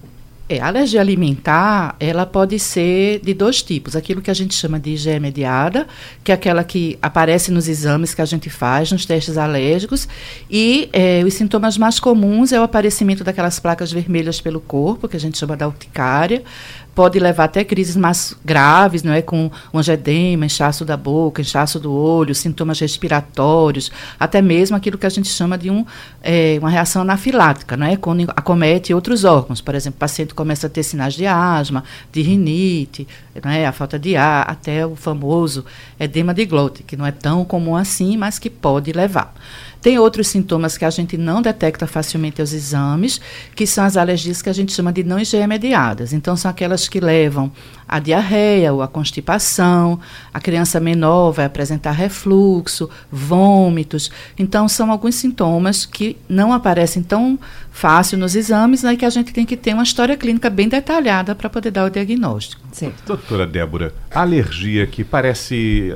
É, 0.52 0.60
a 0.60 0.68
alergia 0.68 1.00
alimentar, 1.00 1.96
ela 1.98 2.26
pode 2.26 2.60
ser 2.60 3.22
de 3.24 3.34
dois 3.34 3.64
tipos. 3.64 3.96
Aquilo 3.96 4.22
que 4.22 4.30
a 4.30 4.34
gente 4.34 4.54
chama 4.54 4.78
de 4.78 4.90
IgE 4.90 5.18
mediada, 5.18 5.88
que 6.26 6.30
é 6.30 6.36
aquela 6.36 6.62
que 6.62 7.00
aparece 7.02 7.54
nos 7.54 7.70
exames 7.70 8.14
que 8.14 8.22
a 8.22 8.26
gente 8.26 8.50
faz, 8.50 8.92
nos 8.92 9.06
testes 9.06 9.38
alérgicos. 9.38 10.10
E 10.50 10.90
é, 10.92 11.24
os 11.26 11.36
sintomas 11.36 11.78
mais 11.78 12.02
comuns 12.02 12.52
é 12.52 12.60
o 12.60 12.64
aparecimento 12.64 13.24
daquelas 13.24 13.62
placas 13.62 13.94
vermelhas 13.94 14.42
pelo 14.42 14.60
corpo, 14.60 15.08
que 15.08 15.16
a 15.16 15.20
gente 15.22 15.38
chama 15.38 15.56
da 15.56 15.70
urticária 15.70 16.44
pode 16.94 17.20
levar 17.20 17.46
até 17.46 17.64
crises 17.64 17.96
mais 17.96 18.36
graves, 18.44 19.04
não 19.04 19.14
é, 19.14 19.22
com 19.22 19.50
angedema, 19.74 20.46
inchaço 20.46 20.84
da 20.84 20.98
boca, 20.98 21.42
inchaço 21.42 21.80
do 21.80 21.92
olho, 21.94 22.36
sintomas 22.36 22.80
respiratórios, 22.80 23.92
até 24.20 24.42
mesmo 24.42 24.76
aquilo 24.76 24.98
que 24.98 25.06
a 25.06 25.10
gente 25.10 25.30
chama 25.30 25.58
de 25.58 25.70
um, 25.70 25.86
é, 26.22 26.58
uma 26.60 26.70
reação 26.70 27.02
anafilática, 27.02 27.78
não 27.78 27.88
é, 27.88 27.96
quando 27.96 28.30
acomete 28.36 28.94
outros 28.94 29.24
órgãos. 29.24 29.62
Por 29.62 29.76
exemplo, 29.76 29.98
o 29.98 30.00
paciente 30.00 30.34
começa 30.34 30.68
a 30.68 30.70
ter 30.70 30.84
sinais 30.84 31.14
de 31.14 31.26
asma, 31.26 31.84
de 32.12 32.22
rinite, 32.22 33.08
não 33.44 33.52
é, 33.52 33.66
a 33.66 33.72
falta 33.72 33.98
de 33.98 34.16
ar, 34.16 34.50
até 34.50 34.86
o 34.86 34.96
famoso 34.96 35.66
edema 36.00 36.34
de 36.34 36.46
glote, 36.46 36.84
que 36.84 36.98
não 36.98 37.06
é 37.06 37.12
tão 37.12 37.46
comum 37.46 37.76
assim, 37.76 38.18
mas 38.18 38.40
que 38.40 38.50
pode 38.50 38.92
levar. 38.92 39.34
Tem 39.82 39.98
outros 39.98 40.28
sintomas 40.28 40.78
que 40.78 40.86
a 40.86 40.90
gente 40.92 41.18
não 41.18 41.42
detecta 41.42 41.88
facilmente 41.88 42.40
aos 42.40 42.54
exames, 42.54 43.20
que 43.56 43.66
são 43.66 43.84
as 43.84 43.98
alergias 43.98 44.40
que 44.40 44.50
a 44.50 44.54
gente 44.54 44.72
chama 44.72 44.94
de 44.94 45.04
não 45.04 45.20
IgE 45.20 45.46
mediadas. 45.48 46.14
Então, 46.14 46.38
são 46.38 46.52
aquelas 46.52 46.88
que 46.88 47.00
levam 47.00 47.52
a 47.88 47.98
diarreia 47.98 48.72
ou 48.72 48.84
a 48.84 48.88
constipação, 48.88 50.00
a 50.32 50.40
criança 50.40 50.80
menor 50.80 51.32
vai 51.32 51.46
apresentar 51.46 51.92
refluxo, 51.92 52.90
vômitos. 53.12 54.12
Então, 54.38 54.68
são 54.70 54.92
alguns 54.92 55.16
sintomas 55.16 55.84
que 55.84 56.16
não 56.30 56.54
aparecem 56.54 57.02
tão 57.02 57.40
fácil 57.72 58.20
nos 58.20 58.36
exames, 58.36 58.84
né, 58.84 58.96
que 58.96 59.06
a 59.06 59.10
gente 59.10 59.34
tem 59.34 59.46
que 59.46 59.58
ter 59.58 59.74
uma 59.74 59.84
história 59.84 60.16
clínica 60.16 60.50
bem 60.50 60.70
detalhada 60.70 61.34
para 61.34 61.50
poder 61.50 61.72
dar 61.72 61.86
o 61.86 61.90
diagnóstico. 61.90 62.62
Certo. 62.72 63.20
Doutora 63.22 63.46
Débora, 63.46 63.94
alergia 64.14 64.86
que 64.88 65.04
parece 65.04 65.94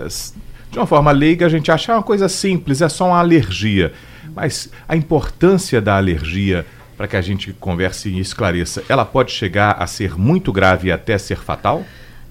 de 0.71 0.79
uma 0.79 0.85
forma 0.85 1.11
leiga, 1.11 1.45
a 1.45 1.49
gente 1.49 1.71
acha 1.71 1.93
uma 1.93 2.03
coisa 2.03 2.27
simples, 2.27 2.81
é 2.81 2.89
só 2.89 3.07
uma 3.07 3.19
alergia. 3.19 3.93
Mas 4.35 4.69
a 4.87 4.95
importância 4.95 5.81
da 5.81 5.95
alergia, 5.95 6.65
para 6.97 7.07
que 7.07 7.15
a 7.15 7.21
gente 7.21 7.53
converse 7.53 8.09
e 8.09 8.19
esclareça, 8.19 8.83
ela 8.89 9.05
pode 9.05 9.31
chegar 9.31 9.71
a 9.79 9.87
ser 9.87 10.17
muito 10.17 10.51
grave 10.51 10.89
e 10.89 10.91
até 10.91 11.17
ser 11.17 11.37
fatal? 11.37 11.85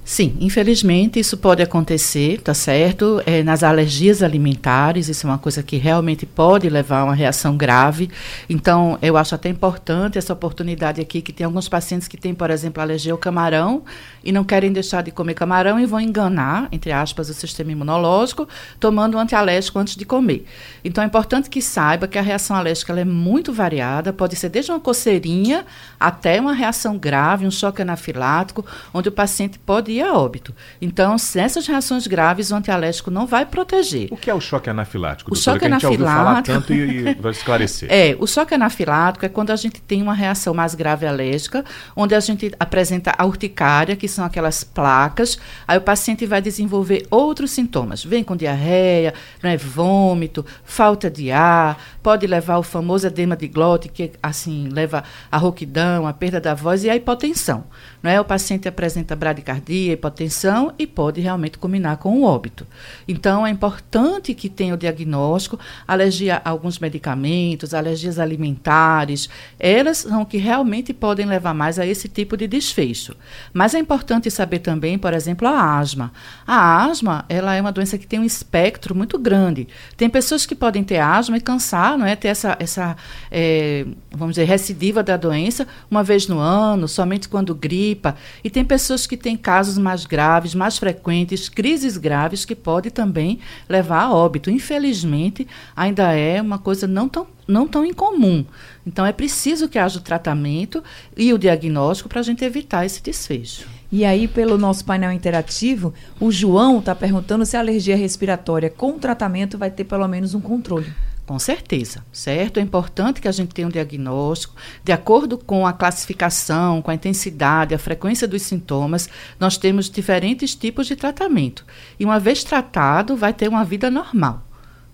Sim, 0.06 0.36
infelizmente 0.38 1.18
isso 1.18 1.38
pode 1.38 1.62
acontecer, 1.62 2.38
tá 2.42 2.52
certo? 2.52 3.22
É, 3.24 3.42
nas 3.42 3.62
alergias 3.62 4.22
alimentares, 4.22 5.08
isso 5.08 5.26
é 5.26 5.30
uma 5.30 5.38
coisa 5.38 5.62
que 5.62 5.78
realmente 5.78 6.26
pode 6.26 6.68
levar 6.68 6.98
a 6.98 7.04
uma 7.04 7.14
reação 7.14 7.56
grave. 7.56 8.10
Então, 8.46 8.98
eu 9.00 9.16
acho 9.16 9.34
até 9.34 9.48
importante 9.48 10.18
essa 10.18 10.34
oportunidade 10.34 11.00
aqui, 11.00 11.22
que 11.22 11.32
tem 11.32 11.46
alguns 11.46 11.70
pacientes 11.70 12.06
que 12.06 12.18
têm, 12.18 12.34
por 12.34 12.50
exemplo, 12.50 12.82
alergia 12.82 13.12
ao 13.12 13.18
camarão 13.18 13.82
e 14.22 14.30
não 14.30 14.44
querem 14.44 14.70
deixar 14.70 15.02
de 15.02 15.10
comer 15.10 15.32
camarão 15.32 15.80
e 15.80 15.86
vão 15.86 15.98
enganar, 15.98 16.68
entre 16.70 16.92
aspas, 16.92 17.30
o 17.30 17.34
sistema 17.34 17.72
imunológico, 17.72 18.46
tomando 18.78 19.16
um 19.16 19.20
antialérgico 19.20 19.78
antes 19.78 19.96
de 19.96 20.04
comer. 20.04 20.44
Então, 20.84 21.02
é 21.02 21.06
importante 21.06 21.48
que 21.48 21.62
saiba 21.62 22.06
que 22.06 22.18
a 22.18 22.22
reação 22.22 22.54
alérgica 22.54 22.92
é 22.92 23.06
muito 23.06 23.54
variada, 23.54 24.12
pode 24.12 24.36
ser 24.36 24.50
desde 24.50 24.70
uma 24.70 24.80
coceirinha 24.80 25.64
até 25.98 26.38
uma 26.38 26.52
reação 26.52 26.98
grave, 26.98 27.46
um 27.46 27.50
choque 27.50 27.80
anafilático, 27.80 28.66
onde 28.92 29.08
o 29.08 29.12
paciente 29.12 29.58
pode 29.58 29.93
ir 29.94 30.02
a 30.02 30.14
óbito. 30.14 30.54
Então, 30.80 31.16
nessas 31.34 31.66
reações 31.66 32.06
graves, 32.06 32.50
o 32.50 32.54
antialérgico 32.54 33.10
não 33.10 33.26
vai 33.26 33.46
proteger. 33.46 34.08
O 34.10 34.16
que 34.16 34.30
é 34.30 34.34
o 34.34 34.40
choque 34.40 34.70
anafilático? 34.70 35.32
O 35.32 35.36
choque 35.36 35.64
anafilático. 35.64 36.04
falar 36.04 36.42
tanto 36.42 36.72
e, 36.72 37.08
e 37.08 37.14
vai 37.14 37.32
esclarecer. 37.32 37.88
É, 37.94 38.16
o 38.18 38.26
choque 38.26 38.54
anafilático 38.54 39.24
é 39.24 39.28
quando 39.28 39.50
a 39.50 39.56
gente 39.56 39.80
tem 39.80 40.02
uma 40.02 40.14
reação 40.14 40.52
mais 40.52 40.74
grave 40.74 41.06
alérgica, 41.06 41.64
onde 41.94 42.14
a 42.14 42.20
gente 42.20 42.52
apresenta 42.58 43.14
a 43.16 43.24
urticária, 43.24 43.94
que 43.94 44.08
são 44.08 44.24
aquelas 44.24 44.64
placas, 44.64 45.38
aí 45.66 45.78
o 45.78 45.80
paciente 45.80 46.26
vai 46.26 46.42
desenvolver 46.42 47.06
outros 47.10 47.52
sintomas. 47.52 48.04
Vem 48.04 48.24
com 48.24 48.36
diarreia, 48.36 49.14
né, 49.42 49.56
vômito, 49.56 50.44
falta 50.64 51.10
de 51.10 51.30
ar, 51.30 51.78
pode 52.02 52.26
levar 52.26 52.58
o 52.58 52.62
famoso 52.62 53.06
edema 53.06 53.36
de 53.36 53.46
glote, 53.46 53.88
que 53.88 54.12
assim 54.22 54.68
leva 54.68 55.04
a 55.30 55.36
rouquidão, 55.36 56.06
a 56.06 56.12
perda 56.12 56.40
da 56.40 56.54
voz 56.54 56.84
e 56.84 56.90
a 56.90 56.96
hipotensão. 56.96 57.64
Não 58.02 58.10
é? 58.10 58.20
O 58.20 58.24
paciente 58.24 58.68
apresenta 58.68 59.14
bradicardia, 59.14 59.83
hipotensão 59.92 60.72
e 60.78 60.86
pode 60.86 61.20
realmente 61.20 61.58
culminar 61.58 61.98
com 61.98 62.20
o 62.20 62.24
óbito. 62.24 62.66
Então, 63.06 63.46
é 63.46 63.50
importante 63.50 64.34
que 64.34 64.48
tenha 64.48 64.74
o 64.74 64.76
diagnóstico, 64.76 65.58
alergia 65.86 66.40
a 66.44 66.50
alguns 66.50 66.78
medicamentos, 66.78 67.74
alergias 67.74 68.18
alimentares, 68.18 69.28
elas 69.58 69.98
são 69.98 70.24
que 70.24 70.38
realmente 70.38 70.92
podem 70.92 71.26
levar 71.26 71.54
mais 71.54 71.78
a 71.78 71.86
esse 71.86 72.08
tipo 72.08 72.36
de 72.36 72.46
desfecho. 72.46 73.14
Mas 73.52 73.74
é 73.74 73.78
importante 73.78 74.30
saber 74.30 74.60
também, 74.60 74.98
por 74.98 75.12
exemplo, 75.12 75.46
a 75.46 75.78
asma. 75.78 76.12
A 76.46 76.84
asma, 76.84 77.24
ela 77.28 77.54
é 77.54 77.60
uma 77.60 77.72
doença 77.72 77.98
que 77.98 78.06
tem 78.06 78.18
um 78.18 78.24
espectro 78.24 78.94
muito 78.94 79.18
grande. 79.18 79.68
Tem 79.96 80.08
pessoas 80.08 80.46
que 80.46 80.54
podem 80.54 80.82
ter 80.82 80.98
asma 80.98 81.36
e 81.36 81.40
cansar, 81.40 81.96
não 81.98 82.06
é? 82.06 82.16
Ter 82.16 82.28
essa, 82.28 82.56
essa 82.58 82.96
é, 83.30 83.86
vamos 84.10 84.34
dizer, 84.34 84.46
recidiva 84.46 85.02
da 85.02 85.16
doença 85.16 85.66
uma 85.90 86.02
vez 86.02 86.26
no 86.26 86.38
ano, 86.38 86.88
somente 86.88 87.28
quando 87.28 87.54
gripa. 87.54 88.16
E 88.42 88.50
tem 88.50 88.64
pessoas 88.64 89.06
que 89.06 89.16
têm 89.16 89.36
casos 89.36 89.73
mais 89.78 90.06
graves, 90.06 90.54
mais 90.54 90.78
frequentes, 90.78 91.48
crises 91.48 91.96
graves, 91.96 92.44
que 92.44 92.54
pode 92.54 92.90
também 92.90 93.38
levar 93.68 94.02
a 94.02 94.12
óbito. 94.12 94.50
Infelizmente, 94.50 95.46
ainda 95.76 96.12
é 96.12 96.40
uma 96.40 96.58
coisa 96.58 96.86
não 96.86 97.08
tão, 97.08 97.26
não 97.46 97.66
tão 97.66 97.84
incomum. 97.84 98.44
Então, 98.86 99.04
é 99.04 99.12
preciso 99.12 99.68
que 99.68 99.78
haja 99.78 99.98
o 99.98 100.02
tratamento 100.02 100.82
e 101.16 101.32
o 101.32 101.38
diagnóstico 101.38 102.08
para 102.08 102.20
a 102.20 102.24
gente 102.24 102.44
evitar 102.44 102.84
esse 102.84 103.02
desfecho. 103.02 103.66
E 103.90 104.04
aí, 104.04 104.26
pelo 104.26 104.58
nosso 104.58 104.84
painel 104.84 105.12
interativo, 105.12 105.94
o 106.18 106.32
João 106.32 106.80
está 106.80 106.94
perguntando 106.94 107.46
se 107.46 107.56
a 107.56 107.60
alergia 107.60 107.96
respiratória 107.96 108.68
com 108.68 108.98
tratamento 108.98 109.56
vai 109.56 109.70
ter 109.70 109.84
pelo 109.84 110.08
menos 110.08 110.34
um 110.34 110.40
controle. 110.40 110.92
Com 111.26 111.38
certeza, 111.38 112.04
certo? 112.12 112.60
É 112.60 112.62
importante 112.62 113.20
que 113.20 113.28
a 113.28 113.32
gente 113.32 113.54
tenha 113.54 113.66
um 113.66 113.70
diagnóstico 113.70 114.54
de 114.82 114.92
acordo 114.92 115.38
com 115.38 115.66
a 115.66 115.72
classificação, 115.72 116.82
com 116.82 116.90
a 116.90 116.94
intensidade, 116.94 117.74
a 117.74 117.78
frequência 117.78 118.28
dos 118.28 118.42
sintomas. 118.42 119.08
Nós 119.40 119.56
temos 119.56 119.88
diferentes 119.88 120.54
tipos 120.54 120.86
de 120.86 120.96
tratamento. 120.96 121.64
E 121.98 122.04
uma 122.04 122.20
vez 122.20 122.44
tratado, 122.44 123.16
vai 123.16 123.32
ter 123.32 123.48
uma 123.48 123.64
vida 123.64 123.90
normal. 123.90 124.42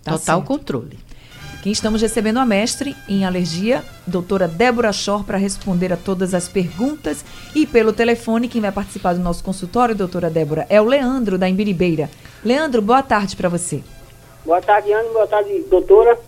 Tá 0.05 0.13
Total 0.13 0.39
certo. 0.39 0.47
controle. 0.47 0.99
Quem 1.63 1.73
estamos 1.73 2.01
recebendo 2.01 2.39
a 2.39 2.47
mestre 2.47 2.97
em 3.09 3.25
alergia, 3.25 3.85
doutora 4.07 4.49
Débora 4.49 4.93
Schor, 4.93 5.25
para 5.25 5.37
responder 5.37 5.93
a 5.93 5.97
todas 5.97 6.33
as 6.33 6.49
perguntas. 6.49 7.25
E 7.55 7.67
pelo 7.67 7.93
telefone, 7.93 8.49
quem 8.49 8.63
vai 8.63 8.73
participar 8.73 9.15
do 9.15 9.21
nosso 9.21 9.43
consultório, 9.43 9.95
doutora 9.97 10.31
Débora, 10.31 10.65
é 10.71 10.81
o 10.81 10.87
Leandro, 10.87 11.37
da 11.37 11.49
Embiribeira. 11.49 12.09
Leandro, 12.43 12.81
boa 12.81 13.03
tarde 13.03 13.37
para 13.37 13.49
você. 13.49 13.83
Boa 14.45 14.61
tarde, 14.61 14.93
Ana. 14.93 15.09
Boa 15.11 15.27
tarde, 15.27 15.61
doutora. 15.69 16.19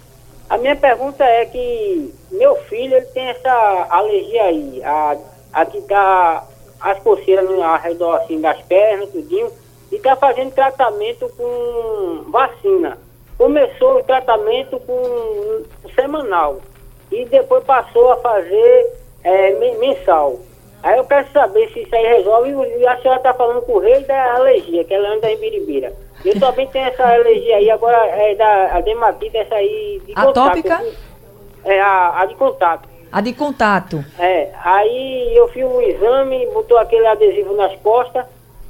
A 0.49 0.59
minha 0.59 0.77
pergunta 0.77 1.25
é 1.25 1.47
que 1.47 2.15
meu 2.31 2.55
filho 2.65 2.97
ele 2.97 3.07
tem 3.07 3.29
essa 3.29 3.87
alergia 3.89 4.43
aí, 4.43 4.83
a, 4.85 5.17
a 5.53 5.65
que 5.65 5.81
dá 5.83 6.45
as 6.79 6.99
coceiras 6.99 7.49
ao 7.49 7.79
redor 7.79 8.17
assim, 8.17 8.41
das 8.41 8.61
pernas, 8.63 9.11
tudinho, 9.11 9.51
e 9.91 9.97
está 9.97 10.15
fazendo 10.15 10.53
tratamento 10.53 11.27
com 11.39 12.31
vacina. 12.31 12.99
Começou 13.39 14.01
o 14.01 14.03
tratamento 14.05 14.79
com 14.81 15.63
semanal 15.95 16.61
e 17.11 17.25
depois 17.25 17.65
passou 17.65 18.13
a 18.13 18.17
fazer 18.17 18.93
é, 19.25 19.53
mensal. 19.79 20.39
Aí 20.83 20.99
eu 20.99 21.05
quero 21.05 21.31
saber 21.33 21.71
se 21.73 21.81
isso 21.81 21.95
aí 21.95 22.07
resolve. 22.17 22.51
E 22.51 22.87
a 22.87 23.01
senhora 23.01 23.21
está 23.21 23.33
falando 23.33 23.63
com 23.63 23.75
o 23.75 23.79
rei 23.79 24.01
da 24.05 24.35
alergia, 24.35 24.85
que 24.85 24.93
é 24.93 24.99
Leandro 24.99 25.21
da 25.21 25.33
Embiribira. 25.33 25.93
Eu 26.25 26.39
também 26.39 26.67
tenho 26.69 26.87
essa 26.87 27.05
alergia 27.05 27.57
aí, 27.57 27.71
agora 27.71 27.97
é 28.07 28.35
da 28.35 28.77
a 28.77 28.81
dermatite, 28.81 29.37
essa 29.37 29.57
aí 29.57 30.01
de 30.07 30.13
Atópica? 30.15 30.77
contato. 30.77 30.97
É, 31.65 31.81
a, 31.81 32.21
a 32.21 32.27
de 32.27 32.35
contato. 32.35 32.89
A 33.11 33.21
de 33.21 33.33
contato. 33.33 34.05
É, 34.19 34.51
aí 34.65 35.37
eu 35.37 35.49
fiz 35.49 35.65
o 35.65 35.69
um 35.69 35.81
exame, 35.83 36.47
botou 36.47 36.79
aquele 36.79 37.07
adesivo 37.07 37.55
nas 37.55 37.75
costas, 37.81 38.25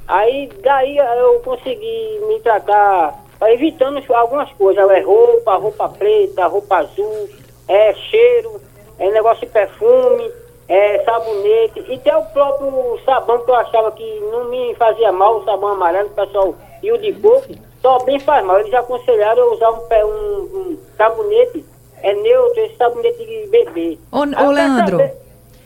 aí 0.07 0.49
daí 0.63 0.97
eu 0.97 1.39
consegui 1.39 2.19
me 2.27 2.39
tratar, 2.41 3.23
evitando 3.43 4.03
algumas 4.13 4.51
coisas, 4.53 4.89
é 4.89 4.99
roupa, 4.99 5.55
roupa 5.55 5.89
preta, 5.89 6.47
roupa 6.47 6.77
azul, 6.77 7.29
é 7.67 7.93
cheiro, 7.93 8.59
é 8.99 9.09
negócio 9.11 9.45
de 9.45 9.53
perfume, 9.53 10.29
é 10.67 10.99
sabonete, 11.03 11.79
e 11.87 11.97
tem 11.99 12.15
o 12.15 12.25
próprio 12.25 12.99
sabão 13.05 13.39
que 13.45 13.51
eu 13.51 13.55
achava 13.55 13.91
que 13.91 14.19
não 14.31 14.49
me 14.49 14.75
fazia 14.75 15.11
mal, 15.11 15.37
o 15.37 15.45
sabão 15.45 15.69
amarelo, 15.69 16.07
o 16.07 16.11
pessoal 16.11 16.55
e 16.83 16.91
o 16.91 16.97
de 16.97 17.13
coco 17.13 17.55
também 17.81 18.19
faz 18.19 18.45
mal. 18.45 18.59
Eles 18.59 18.71
já 18.71 18.81
aconselharam 18.81 19.41
eu 19.41 19.53
usar 19.53 19.71
um, 19.71 20.05
um, 20.05 20.59
um 20.59 20.77
sabonete 20.97 21.65
é 22.01 22.13
neutro, 22.13 22.59
esse 22.59 22.75
sabonete 22.75 23.25
de 23.25 23.47
bebê. 23.49 23.97
Ô, 24.11 24.19
ô 24.19 24.51
Leandro, 24.51 24.97
saber... 24.97 25.13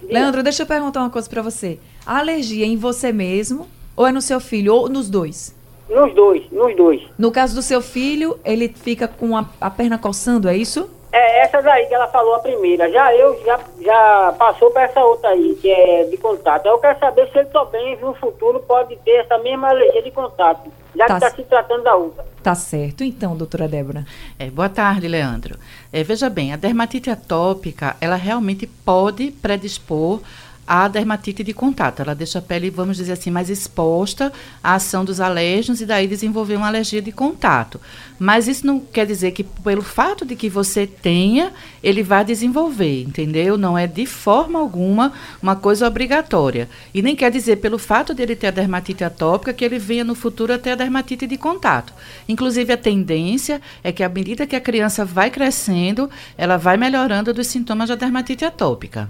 Leandro, 0.03 0.43
deixa 0.43 0.61
eu 0.61 0.67
perguntar 0.67 0.99
uma 0.99 1.09
coisa 1.09 1.27
para 1.27 1.41
você. 1.41 1.79
A 2.05 2.19
alergia 2.19 2.63
é 2.63 2.67
em 2.67 2.77
você 2.77 3.11
mesmo 3.11 3.67
ou 3.95 4.05
é 4.05 4.11
no 4.11 4.21
seu 4.21 4.39
filho 4.39 4.75
ou 4.75 4.87
nos 4.87 5.09
dois? 5.09 5.55
Nos 5.89 6.13
dois, 6.13 6.43
nos 6.51 6.75
dois. 6.75 7.01
No 7.17 7.31
caso 7.31 7.55
do 7.55 7.61
seu 7.63 7.81
filho, 7.81 8.39
ele 8.45 8.69
fica 8.69 9.07
com 9.07 9.35
a, 9.35 9.45
a 9.59 9.69
perna 9.71 9.97
coçando, 9.97 10.47
é 10.47 10.55
isso? 10.55 10.87
É, 11.11 11.43
essa 11.43 11.61
daí 11.61 11.87
que 11.87 11.95
ela 11.95 12.07
falou 12.07 12.35
a 12.35 12.39
primeira. 12.39 12.91
Já 12.91 13.15
eu, 13.15 13.41
já, 13.43 13.59
já 13.81 14.35
passou 14.37 14.69
para 14.69 14.83
essa 14.83 15.03
outra 15.03 15.29
aí, 15.29 15.57
que 15.59 15.71
é 15.71 16.03
de 16.03 16.17
contato. 16.17 16.67
Eu 16.67 16.77
quero 16.77 16.99
saber 16.99 17.27
se 17.31 17.39
ele 17.39 17.49
também, 17.49 17.97
no 17.99 18.13
futuro, 18.13 18.59
pode 18.59 18.95
ter 18.97 19.21
essa 19.21 19.39
mesma 19.39 19.69
alergia 19.69 20.03
de 20.03 20.11
contato 20.11 20.69
já 20.97 21.07
tá 21.07 21.19
que 21.19 21.25
está 21.25 21.35
se 21.35 21.43
tratando 21.43 21.83
da 21.83 21.95
uva. 21.95 22.25
Tá 22.41 22.55
certo, 22.55 23.03
então, 23.03 23.35
doutora 23.35 23.67
Débora. 23.67 24.05
É, 24.39 24.49
boa 24.49 24.69
tarde, 24.69 25.07
Leandro. 25.07 25.59
É, 25.91 26.03
veja 26.03 26.29
bem, 26.29 26.53
a 26.53 26.55
dermatite 26.55 27.09
atópica, 27.09 27.95
ela 28.01 28.15
realmente 28.15 28.65
pode 28.65 29.31
predispor 29.31 30.21
a 30.67 30.87
dermatite 30.89 31.43
de 31.43 31.53
contato. 31.53 32.01
Ela 32.01 32.13
deixa 32.13 32.39
a 32.39 32.41
pele, 32.41 32.69
vamos 32.69 32.97
dizer 32.97 33.13
assim, 33.13 33.31
mais 33.31 33.49
exposta 33.49 34.33
à 34.61 34.75
ação 34.75 35.05
dos 35.05 35.21
alérgenos 35.21 35.79
e 35.79 35.85
daí 35.85 36.07
desenvolver 36.07 36.57
uma 36.57 36.67
alergia 36.67 37.01
de 37.01 37.11
contato. 37.11 37.79
Mas 38.19 38.47
isso 38.47 38.67
não 38.67 38.79
quer 38.79 39.05
dizer 39.05 39.31
que 39.31 39.43
pelo 39.43 39.81
fato 39.81 40.25
de 40.25 40.35
que 40.35 40.49
você 40.49 40.85
tenha, 40.85 41.53
ele 41.81 42.03
vai 42.03 42.25
desenvolver, 42.25 43.03
entendeu? 43.03 43.57
Não 43.57 43.77
é 43.77 43.87
de 43.87 44.05
forma 44.05 44.59
alguma 44.59 45.13
uma 45.41 45.55
coisa 45.55 45.87
obrigatória. 45.87 46.67
E 46.93 47.01
nem 47.01 47.15
quer 47.15 47.31
dizer 47.31 47.57
pelo 47.57 47.77
fato 47.77 48.13
de 48.13 48.21
ele 48.21 48.35
ter 48.35 48.47
a 48.47 48.51
dermatite 48.51 49.03
atópica 49.03 49.53
que 49.53 49.63
ele 49.63 49.79
venha 49.79 50.03
no 50.03 50.15
futuro 50.15 50.53
a 50.53 50.57
ter 50.57 50.71
a 50.71 50.75
dermatite 50.75 51.25
de 51.25 51.37
contato. 51.37 51.93
Inclusive 52.27 52.73
a 52.73 52.77
tendência 52.77 53.61
é 53.83 53.91
que 53.91 54.03
à 54.03 54.09
medida 54.09 54.45
que 54.45 54.55
a 54.55 54.61
criança 54.61 55.05
vai 55.05 55.29
crescendo, 55.29 56.09
ela 56.37 56.57
vai 56.57 56.75
melhorando 56.75 57.33
dos 57.33 57.47
sintomas 57.47 57.87
da 57.87 57.95
dermatite 57.95 58.43
atópica. 58.43 59.09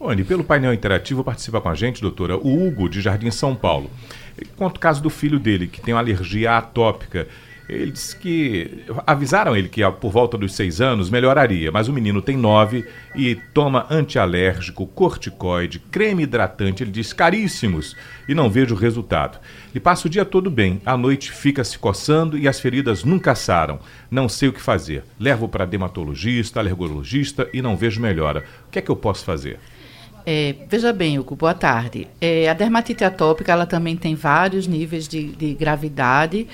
Olha, 0.00 0.24
pelo 0.24 0.44
painel 0.44 0.72
interativo 0.72 1.24
participa 1.24 1.60
com 1.60 1.68
a 1.68 1.74
gente, 1.74 2.00
doutora, 2.00 2.36
o 2.36 2.66
Hugo, 2.66 2.88
de 2.88 3.00
Jardim 3.00 3.32
São 3.32 3.56
Paulo. 3.56 3.90
Ele 4.36 4.48
conta 4.56 4.76
o 4.76 4.80
caso 4.80 5.02
do 5.02 5.10
filho 5.10 5.40
dele, 5.40 5.66
que 5.66 5.80
tem 5.80 5.92
uma 5.92 6.00
alergia 6.00 6.56
atópica. 6.56 7.26
Ele 7.68 7.90
disse 7.90 8.16
que 8.16 8.84
avisaram 9.04 9.56
ele 9.56 9.68
que 9.68 9.82
por 10.00 10.10
volta 10.10 10.38
dos 10.38 10.54
seis 10.54 10.80
anos 10.80 11.10
melhoraria, 11.10 11.72
mas 11.72 11.88
o 11.88 11.92
menino 11.92 12.22
tem 12.22 12.36
nove 12.36 12.86
e 13.14 13.34
toma 13.52 13.86
antialérgico, 13.90 14.86
corticoide, 14.86 15.80
creme 15.80 16.22
hidratante, 16.22 16.82
ele 16.82 16.92
diz 16.92 17.12
caríssimos 17.12 17.94
e 18.26 18.34
não 18.34 18.48
vejo 18.48 18.74
resultado. 18.74 19.38
Ele 19.70 19.80
passa 19.80 20.06
o 20.06 20.10
dia 20.10 20.24
todo 20.24 20.48
bem, 20.48 20.80
à 20.86 20.96
noite 20.96 21.30
fica 21.30 21.62
se 21.62 21.76
coçando 21.76 22.38
e 22.38 22.48
as 22.48 22.58
feridas 22.58 23.04
nunca 23.04 23.34
saram. 23.34 23.80
Não 24.10 24.28
sei 24.28 24.48
o 24.48 24.52
que 24.52 24.62
fazer. 24.62 25.02
Levo 25.18 25.48
para 25.48 25.66
dermatologista, 25.66 26.60
alergologista 26.60 27.50
e 27.52 27.60
não 27.60 27.76
vejo 27.76 28.00
melhora. 28.00 28.44
O 28.66 28.70
que 28.70 28.78
é 28.78 28.82
que 28.82 28.90
eu 28.90 28.96
posso 28.96 29.24
fazer? 29.24 29.58
É, 30.26 30.54
veja 30.68 30.92
bem, 30.92 31.18
Hugo, 31.18 31.34
boa 31.34 31.54
tarde. 31.54 32.06
É, 32.20 32.48
a 32.48 32.54
dermatite 32.54 33.04
atópica 33.04 33.52
ela 33.52 33.66
também 33.66 33.96
tem 33.96 34.14
vários 34.14 34.66
níveis 34.66 35.08
de, 35.08 35.28
de, 35.28 35.54
gravidade 35.54 36.46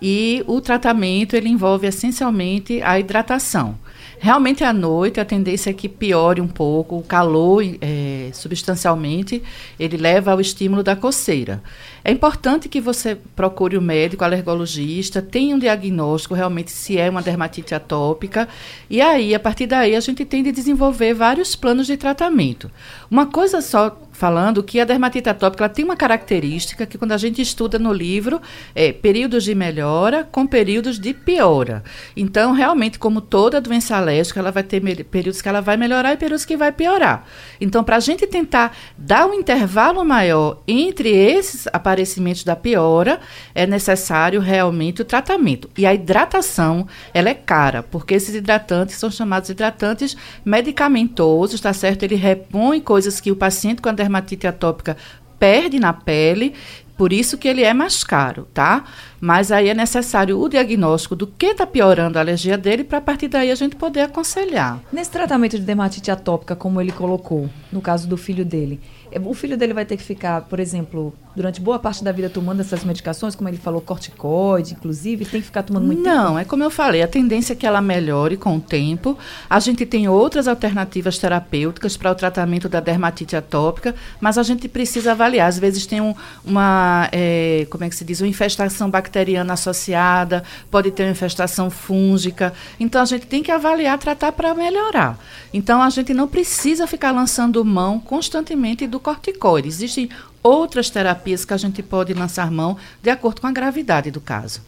e 0.00 0.42
o 0.46 0.60
tratamento 0.60 1.34
ele 1.34 1.48
envolve 1.48 1.86
essencialmente 1.86 2.82
a 2.82 2.98
hidratação. 2.98 3.78
Realmente 4.22 4.62
à 4.62 4.70
noite 4.70 5.18
a 5.18 5.24
tendência 5.24 5.70
é 5.70 5.72
que 5.72 5.88
piore 5.88 6.42
um 6.42 6.46
pouco, 6.46 6.98
o 6.98 7.02
calor 7.02 7.64
é, 7.80 8.28
substancialmente 8.34 9.42
ele 9.78 9.96
leva 9.96 10.32
ao 10.32 10.40
estímulo 10.42 10.82
da 10.82 10.94
coceira. 10.94 11.62
É 12.04 12.12
importante 12.12 12.68
que 12.68 12.82
você 12.82 13.16
procure 13.34 13.78
o 13.78 13.80
médico, 13.80 14.22
o 14.22 14.26
alergologista, 14.26 15.22
tenha 15.22 15.56
um 15.56 15.58
diagnóstico 15.58 16.34
realmente 16.34 16.70
se 16.70 16.98
é 16.98 17.08
uma 17.08 17.22
dermatite 17.22 17.74
atópica. 17.74 18.46
E 18.90 19.00
aí, 19.00 19.34
a 19.34 19.40
partir 19.40 19.66
daí, 19.66 19.96
a 19.96 20.00
gente 20.00 20.26
tem 20.26 20.42
de 20.42 20.52
desenvolver 20.52 21.14
vários 21.14 21.56
planos 21.56 21.86
de 21.86 21.96
tratamento. 21.96 22.70
Uma 23.10 23.24
coisa 23.24 23.62
só 23.62 23.98
falando 24.20 24.62
que 24.62 24.78
a 24.78 24.84
dermatite 24.84 25.30
atópica 25.30 25.66
tem 25.66 25.82
uma 25.82 25.96
característica 25.96 26.84
que 26.84 26.98
quando 26.98 27.12
a 27.12 27.16
gente 27.16 27.40
estuda 27.40 27.78
no 27.78 27.90
livro 27.90 28.38
é 28.74 28.92
períodos 28.92 29.44
de 29.44 29.54
melhora 29.54 30.28
com 30.30 30.46
períodos 30.46 30.98
de 30.98 31.14
piora. 31.14 31.82
Então, 32.14 32.52
realmente, 32.52 32.98
como 32.98 33.22
toda 33.22 33.62
doença 33.62 33.96
alérgica, 33.96 34.38
ela 34.38 34.50
vai 34.50 34.62
ter 34.62 34.82
períodos 35.04 35.40
que 35.40 35.48
ela 35.48 35.62
vai 35.62 35.78
melhorar 35.78 36.12
e 36.12 36.18
períodos 36.18 36.44
que 36.44 36.54
vai 36.54 36.70
piorar. 36.70 37.24
Então, 37.58 37.82
para 37.82 37.96
a 37.96 38.00
gente 38.00 38.26
tentar 38.26 38.76
dar 38.98 39.24
um 39.24 39.32
intervalo 39.32 40.04
maior 40.04 40.62
entre 40.68 41.08
esses 41.08 41.66
aparecimentos 41.72 42.44
da 42.44 42.54
piora, 42.54 43.20
é 43.54 43.66
necessário 43.66 44.38
realmente 44.38 45.00
o 45.00 45.04
tratamento. 45.06 45.70
E 45.78 45.86
a 45.86 45.94
hidratação, 45.94 46.86
ela 47.14 47.30
é 47.30 47.34
cara, 47.34 47.82
porque 47.82 48.12
esses 48.12 48.34
hidratantes 48.34 48.96
são 48.96 49.10
chamados 49.10 49.48
hidratantes 49.48 50.14
medicamentosos, 50.44 51.58
tá 51.58 51.72
certo? 51.72 52.02
Ele 52.02 52.16
repõe 52.16 52.82
coisas 52.82 53.18
que 53.18 53.32
o 53.32 53.36
paciente 53.36 53.80
com 53.80 53.88
a 53.88 53.92
dermatite 54.10 54.46
atópica 54.46 54.96
perde 55.38 55.78
na 55.78 55.92
pele, 55.92 56.52
por 56.98 57.14
isso 57.14 57.38
que 57.38 57.48
ele 57.48 57.62
é 57.62 57.72
mais 57.72 58.04
caro, 58.04 58.46
tá? 58.52 58.84
Mas 59.18 59.50
aí 59.50 59.70
é 59.70 59.74
necessário 59.74 60.38
o 60.38 60.48
diagnóstico 60.50 61.16
do 61.16 61.26
que 61.26 61.46
está 61.46 61.66
piorando 61.66 62.18
a 62.18 62.20
alergia 62.20 62.58
dele 62.58 62.84
para 62.84 62.98
a 62.98 63.00
partir 63.00 63.28
daí 63.28 63.50
a 63.50 63.54
gente 63.54 63.74
poder 63.74 64.02
aconselhar. 64.02 64.78
Nesse 64.92 65.10
tratamento 65.10 65.58
de 65.58 65.64
dermatite 65.64 66.10
atópica, 66.10 66.54
como 66.54 66.78
ele 66.78 66.92
colocou, 66.92 67.48
no 67.72 67.80
caso 67.80 68.06
do 68.06 68.18
filho 68.18 68.44
dele, 68.44 68.78
o 69.24 69.34
filho 69.34 69.56
dele 69.56 69.74
vai 69.74 69.84
ter 69.84 69.96
que 69.96 70.02
ficar, 70.02 70.42
por 70.42 70.60
exemplo, 70.60 71.12
durante 71.34 71.60
boa 71.60 71.78
parte 71.78 72.02
da 72.04 72.12
vida 72.12 72.28
tomando 72.28 72.60
essas 72.60 72.84
medicações, 72.84 73.34
como 73.34 73.48
ele 73.48 73.56
falou, 73.56 73.80
corticoide, 73.80 74.74
inclusive, 74.74 75.24
tem 75.24 75.40
que 75.40 75.46
ficar 75.46 75.62
tomando 75.62 75.86
muito 75.86 76.02
Não, 76.02 76.28
tempo? 76.28 76.38
é 76.38 76.44
como 76.44 76.62
eu 76.62 76.70
falei, 76.70 77.02
a 77.02 77.08
tendência 77.08 77.52
é 77.52 77.56
que 77.56 77.66
ela 77.66 77.80
melhore 77.80 78.36
com 78.36 78.56
o 78.56 78.60
tempo. 78.60 79.18
A 79.48 79.58
gente 79.58 79.84
tem 79.86 80.08
outras 80.08 80.46
alternativas 80.46 81.18
terapêuticas 81.18 81.96
para 81.96 82.10
o 82.12 82.14
tratamento 82.14 82.68
da 82.68 82.80
dermatite 82.80 83.34
atópica, 83.34 83.94
mas 84.20 84.38
a 84.38 84.42
gente 84.42 84.68
precisa 84.68 85.12
avaliar. 85.12 85.48
Às 85.48 85.58
vezes 85.58 85.86
tem 85.86 86.00
um, 86.00 86.14
uma, 86.44 87.08
é, 87.10 87.66
como 87.70 87.84
é 87.84 87.88
que 87.88 87.96
se 87.96 88.04
diz, 88.04 88.20
uma 88.20 88.28
infestação 88.28 88.90
bacteriana 88.90 89.54
associada, 89.54 90.44
pode 90.70 90.90
ter 90.90 91.04
uma 91.04 91.12
infestação 91.12 91.70
fúngica. 91.70 92.52
Então 92.78 93.00
a 93.02 93.04
gente 93.04 93.26
tem 93.26 93.42
que 93.42 93.50
avaliar, 93.50 93.98
tratar 93.98 94.32
para 94.32 94.54
melhorar. 94.54 95.18
Então 95.52 95.82
a 95.82 95.90
gente 95.90 96.14
não 96.14 96.28
precisa 96.28 96.86
ficar 96.86 97.10
lançando 97.10 97.64
mão 97.64 97.98
constantemente 97.98 98.86
do 98.86 98.99
corticoide. 99.00 99.66
Existem 99.66 100.08
outras 100.42 100.88
terapias 100.90 101.44
que 101.44 101.52
a 101.52 101.56
gente 101.56 101.82
pode 101.82 102.14
lançar 102.14 102.50
mão 102.50 102.76
de 103.02 103.10
acordo 103.10 103.40
com 103.40 103.46
a 103.46 103.52
gravidade 103.52 104.10
do 104.10 104.20
caso. 104.20 104.62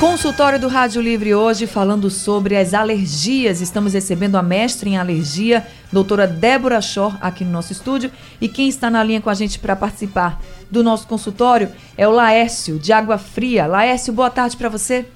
Consultório 0.00 0.58
do 0.58 0.66
Rádio 0.66 1.02
Livre 1.02 1.34
hoje 1.34 1.66
falando 1.66 2.08
sobre 2.08 2.56
as 2.56 2.72
alergias. 2.72 3.60
Estamos 3.60 3.92
recebendo 3.92 4.36
a 4.36 4.42
mestre 4.42 4.88
em 4.88 4.96
alergia, 4.96 5.66
doutora 5.92 6.26
Débora 6.26 6.80
Schor, 6.80 7.18
aqui 7.20 7.44
no 7.44 7.50
nosso 7.50 7.70
estúdio. 7.70 8.10
E 8.40 8.48
quem 8.48 8.66
está 8.66 8.88
na 8.88 9.04
linha 9.04 9.20
com 9.20 9.28
a 9.28 9.34
gente 9.34 9.58
para 9.58 9.76
participar 9.76 10.40
do 10.70 10.82
nosso 10.82 11.06
consultório 11.06 11.70
é 11.98 12.08
o 12.08 12.12
Laércio, 12.12 12.78
de 12.78 12.94
Água 12.94 13.18
Fria. 13.18 13.66
Laércio, 13.66 14.10
boa 14.10 14.30
tarde 14.30 14.56
para 14.56 14.70
você. 14.70 15.06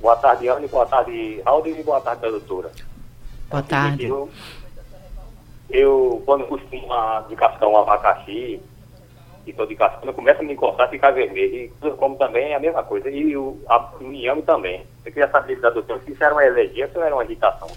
Boa 0.00 0.14
tarde, 0.14 0.48
Anne. 0.48 0.68
Boa 0.68 0.86
tarde, 0.86 1.42
Aldo. 1.44 1.68
E 1.68 1.82
boa 1.82 2.00
tarde, 2.00 2.22
doutora. 2.22 2.70
Boa 3.50 3.62
tarde. 3.64 4.08
Eu, 5.70 5.80
eu 5.80 6.22
quando 6.26 6.46
costumo 6.46 6.88
de 7.28 7.36
capitão 7.36 7.72
um 7.72 7.78
abacaxi, 7.78 8.60
e 9.46 9.52
tô 9.52 9.66
de 9.66 9.74
cascona, 9.74 10.12
começa 10.12 10.40
a 10.40 10.44
me 10.44 10.52
encostar 10.52 10.86
e 10.88 10.90
ficar 10.90 11.10
vermelho. 11.10 11.54
E 11.82 11.90
como 11.96 12.16
também 12.16 12.52
é 12.52 12.56
a 12.56 12.60
mesma 12.60 12.82
coisa. 12.82 13.10
E 13.10 13.36
o, 13.36 13.58
inhame 14.00 14.42
também. 14.42 14.84
Eu 15.04 15.12
queria 15.12 15.30
saber 15.30 15.60
da 15.60 15.70
doutora 15.70 16.00
se 16.04 16.12
isso 16.12 16.22
era 16.22 16.34
uma 16.34 16.42
alergia 16.42 16.90
ou 16.94 17.02
era 17.02 17.14
uma 17.14 17.24
irritação. 17.24 17.68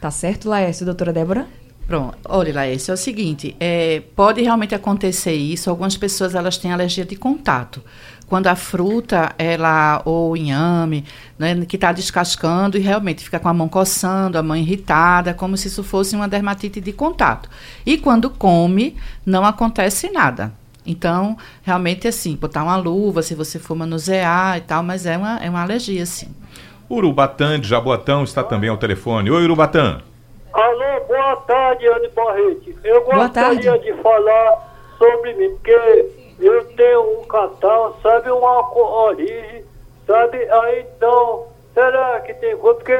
Tá 0.00 0.10
certo, 0.10 0.48
Laércio, 0.48 0.84
doutora 0.84 1.12
Débora? 1.12 1.46
Pronto, 1.86 2.16
olha, 2.28 2.54
Laércio, 2.54 2.92
é 2.92 2.94
o 2.94 2.96
seguinte, 2.96 3.56
é, 3.58 4.00
pode 4.14 4.40
realmente 4.40 4.76
acontecer 4.76 5.32
isso, 5.32 5.68
algumas 5.68 5.96
pessoas 5.96 6.36
elas 6.36 6.56
têm 6.56 6.72
alergia 6.72 7.04
de 7.04 7.16
contato. 7.16 7.82
Quando 8.30 8.46
a 8.46 8.54
fruta, 8.54 9.34
ela, 9.36 10.02
ou 10.04 10.30
o 10.30 10.36
inhame, 10.36 11.04
né, 11.36 11.66
que 11.66 11.74
está 11.74 11.90
descascando 11.90 12.78
e 12.78 12.80
realmente 12.80 13.24
fica 13.24 13.40
com 13.40 13.48
a 13.48 13.52
mão 13.52 13.68
coçando, 13.68 14.38
a 14.38 14.42
mão 14.42 14.56
irritada, 14.56 15.34
como 15.34 15.56
se 15.56 15.66
isso 15.66 15.82
fosse 15.82 16.14
uma 16.14 16.28
dermatite 16.28 16.80
de 16.80 16.92
contato. 16.92 17.50
E 17.84 17.98
quando 17.98 18.30
come, 18.30 18.96
não 19.26 19.44
acontece 19.44 20.08
nada. 20.10 20.52
Então, 20.86 21.36
realmente, 21.64 22.06
assim, 22.06 22.36
botar 22.36 22.62
uma 22.62 22.76
luva 22.76 23.20
se 23.20 23.34
você 23.34 23.58
for 23.58 23.74
manusear 23.74 24.58
e 24.58 24.60
tal, 24.60 24.84
mas 24.84 25.06
é 25.06 25.18
uma, 25.18 25.38
é 25.38 25.50
uma 25.50 25.62
alergia, 25.62 26.06
sim. 26.06 26.28
Urubatã 26.88 27.58
de 27.58 27.66
Jaboatão 27.66 28.22
está 28.22 28.44
também 28.44 28.70
ao 28.70 28.76
telefone. 28.76 29.28
Oi, 29.28 29.42
Urubatã. 29.42 30.02
Alô, 30.52 31.04
boa 31.08 31.34
tarde, 31.48 31.84
Anne 31.88 32.08
Barrete. 32.14 32.76
Eu 32.84 33.04
gostaria 33.04 33.76
de 33.76 33.92
falar 33.94 34.70
sobre 34.96 35.34
mim, 35.34 35.50
porque 35.50 36.19
eu 36.40 36.64
tenho 36.76 37.20
um 37.20 37.24
catarro, 37.24 37.96
sabe, 38.02 38.30
uma 38.30 38.74
origem, 38.74 39.64
sabe? 40.06 40.38
Aí 40.50 40.86
então, 40.96 41.46
será 41.74 42.20
que 42.20 42.34
tem 42.34 42.56
coisa? 42.56 42.78
Porque 42.78 42.98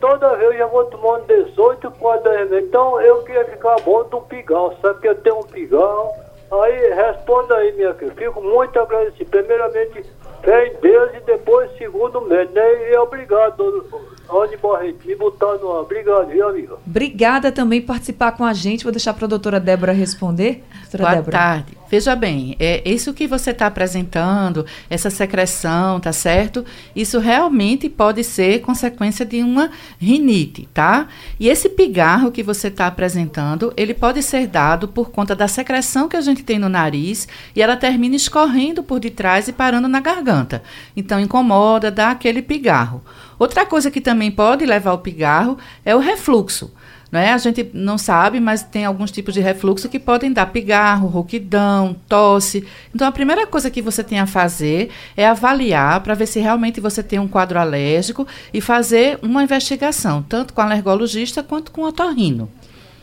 toda 0.00 0.36
vez 0.36 0.52
eu 0.52 0.58
já 0.58 0.66
vou 0.66 0.84
tomando 0.86 1.26
18 1.26 1.90
quadros 1.92 2.34
remédio. 2.34 2.66
Então 2.66 3.00
eu 3.00 3.22
queria 3.22 3.44
ficar 3.44 3.76
bom 3.80 4.04
um 4.12 4.20
pigal, 4.22 4.76
sabe? 4.80 5.00
Que 5.00 5.08
eu 5.08 5.14
tenho 5.16 5.38
um 5.38 5.44
pigal. 5.44 6.16
Aí 6.50 6.94
responda 6.94 7.56
aí, 7.56 7.72
minha 7.72 7.94
filha. 7.94 8.12
Fico 8.12 8.42
muito 8.42 8.78
agradecido. 8.78 9.30
Primeiramente, 9.30 10.04
fé 10.42 10.66
em 10.66 10.80
Deus 10.80 11.10
e 11.14 11.20
depois 11.20 11.70
segundo 11.78 12.20
médico, 12.20 12.54
né? 12.54 12.90
E 12.90 12.96
obrigado, 12.98 13.86
Rony 14.28 14.56
Barreto, 14.56 15.06
me 15.06 15.14
botar 15.14 15.54
no 15.54 15.80
Obrigado, 15.80 16.26
viu, 16.26 16.48
amiga? 16.48 16.74
Obrigada 16.86 17.50
também 17.52 17.80
por 17.80 17.88
participar 17.88 18.32
com 18.32 18.44
a 18.44 18.52
gente. 18.52 18.84
Vou 18.84 18.92
deixar 18.92 19.14
para 19.14 19.24
a 19.24 19.28
doutora 19.28 19.58
Débora 19.58 19.92
responder. 19.92 20.62
Doutora 20.82 21.04
Boa 21.04 21.14
Débora. 21.16 21.38
tarde. 21.38 21.81
Veja 21.92 22.16
bem, 22.16 22.56
é, 22.58 22.80
isso 22.88 23.12
que 23.12 23.26
você 23.26 23.50
está 23.50 23.66
apresentando, 23.66 24.64
essa 24.88 25.10
secreção, 25.10 26.00
tá 26.00 26.10
certo? 26.10 26.64
Isso 26.96 27.18
realmente 27.18 27.86
pode 27.86 28.24
ser 28.24 28.62
consequência 28.62 29.26
de 29.26 29.42
uma 29.42 29.70
rinite, 30.00 30.66
tá? 30.72 31.06
E 31.38 31.50
esse 31.50 31.68
pigarro 31.68 32.32
que 32.32 32.42
você 32.42 32.68
está 32.68 32.86
apresentando, 32.86 33.74
ele 33.76 33.92
pode 33.92 34.22
ser 34.22 34.46
dado 34.46 34.88
por 34.88 35.10
conta 35.10 35.36
da 35.36 35.46
secreção 35.46 36.08
que 36.08 36.16
a 36.16 36.22
gente 36.22 36.42
tem 36.42 36.58
no 36.58 36.70
nariz 36.70 37.28
e 37.54 37.60
ela 37.60 37.76
termina 37.76 38.16
escorrendo 38.16 38.82
por 38.82 38.98
detrás 38.98 39.46
e 39.48 39.52
parando 39.52 39.86
na 39.86 40.00
garganta. 40.00 40.62
Então 40.96 41.20
incomoda, 41.20 41.90
dá 41.90 42.10
aquele 42.10 42.40
pigarro. 42.40 43.02
Outra 43.38 43.66
coisa 43.66 43.90
que 43.90 44.00
também 44.00 44.30
pode 44.30 44.64
levar 44.64 44.92
ao 44.92 44.98
pigarro 45.00 45.58
é 45.84 45.94
o 45.94 45.98
refluxo. 45.98 46.72
Né? 47.12 47.30
A 47.30 47.36
gente 47.36 47.70
não 47.74 47.98
sabe, 47.98 48.40
mas 48.40 48.62
tem 48.62 48.86
alguns 48.86 49.10
tipos 49.10 49.34
de 49.34 49.40
refluxo 49.40 49.86
que 49.86 49.98
podem 49.98 50.32
dar 50.32 50.46
pigarro, 50.46 51.08
rouquidão, 51.08 51.94
tosse. 52.08 52.66
Então, 52.94 53.06
a 53.06 53.12
primeira 53.12 53.46
coisa 53.46 53.70
que 53.70 53.82
você 53.82 54.02
tem 54.02 54.18
a 54.18 54.26
fazer 54.26 54.88
é 55.14 55.26
avaliar 55.26 56.00
para 56.00 56.14
ver 56.14 56.24
se 56.24 56.40
realmente 56.40 56.80
você 56.80 57.02
tem 57.02 57.18
um 57.18 57.28
quadro 57.28 57.58
alérgico 57.58 58.26
e 58.54 58.62
fazer 58.62 59.18
uma 59.20 59.42
investigação, 59.42 60.22
tanto 60.26 60.54
com 60.54 60.62
alergologista 60.62 61.42
quanto 61.42 61.70
com 61.70 61.82
o 61.82 61.88
otorrino. 61.88 62.50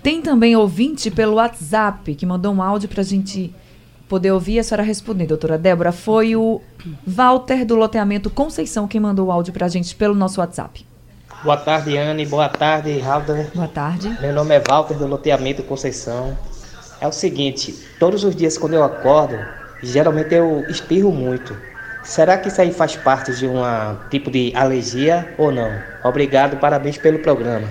Tem 0.02 0.24
também 0.24 0.56
ouvinte 0.56 1.12
pelo 1.12 1.36
WhatsApp 1.36 2.16
que 2.16 2.26
mandou 2.26 2.52
um 2.52 2.64
áudio 2.64 2.90
para 2.90 3.02
a 3.02 3.06
gente 3.06 3.54
poder 4.08 4.32
ouvir 4.32 4.58
a 4.58 4.64
senhora 4.64 4.82
responder, 4.82 5.28
doutora 5.28 5.56
Débora. 5.56 5.92
Foi 5.92 6.36
o 6.36 6.60
Walter 7.06 7.64
do 7.64 7.76
loteamento 7.76 8.32
Conceição 8.32 8.88
quem 8.88 9.00
mandou 9.00 9.28
o 9.28 9.32
áudio 9.32 9.54
para 9.54 9.68
a 9.68 9.70
gente 9.70 9.94
pelo 9.94 10.16
nosso 10.16 10.40
WhatsApp. 10.40 10.89
Boa 11.42 11.56
tarde, 11.56 11.98
Anne. 11.98 12.26
Boa 12.26 12.50
tarde, 12.50 13.00
Raulder. 13.00 13.50
Boa 13.56 13.68
tarde. 13.68 14.10
Meu 14.20 14.34
nome 14.34 14.54
é 14.56 14.60
Walter 14.60 14.96
do 14.96 15.08
Loteamento 15.08 15.64
Conceição. 15.64 16.38
É 17.00 17.08
o 17.08 17.14
seguinte, 17.14 17.74
todos 17.98 18.26
os 18.26 18.36
dias 18.36 18.58
quando 18.58 18.74
eu 18.74 18.84
acordo, 18.84 19.38
geralmente 19.82 20.36
eu 20.36 20.66
espirro 20.68 21.14
muito. 21.14 21.56
Será 22.04 22.38
que 22.38 22.50
isso 22.50 22.62
aí 22.62 22.74
faz 22.74 22.98
parte 22.98 23.34
de 23.36 23.48
um 23.48 23.62
tipo 24.10 24.30
de 24.30 24.52
alergia 24.54 25.34
ou 25.38 25.50
não? 25.50 25.72
Obrigado, 26.04 26.58
parabéns 26.58 26.98
pelo 26.98 27.20
programa. 27.20 27.68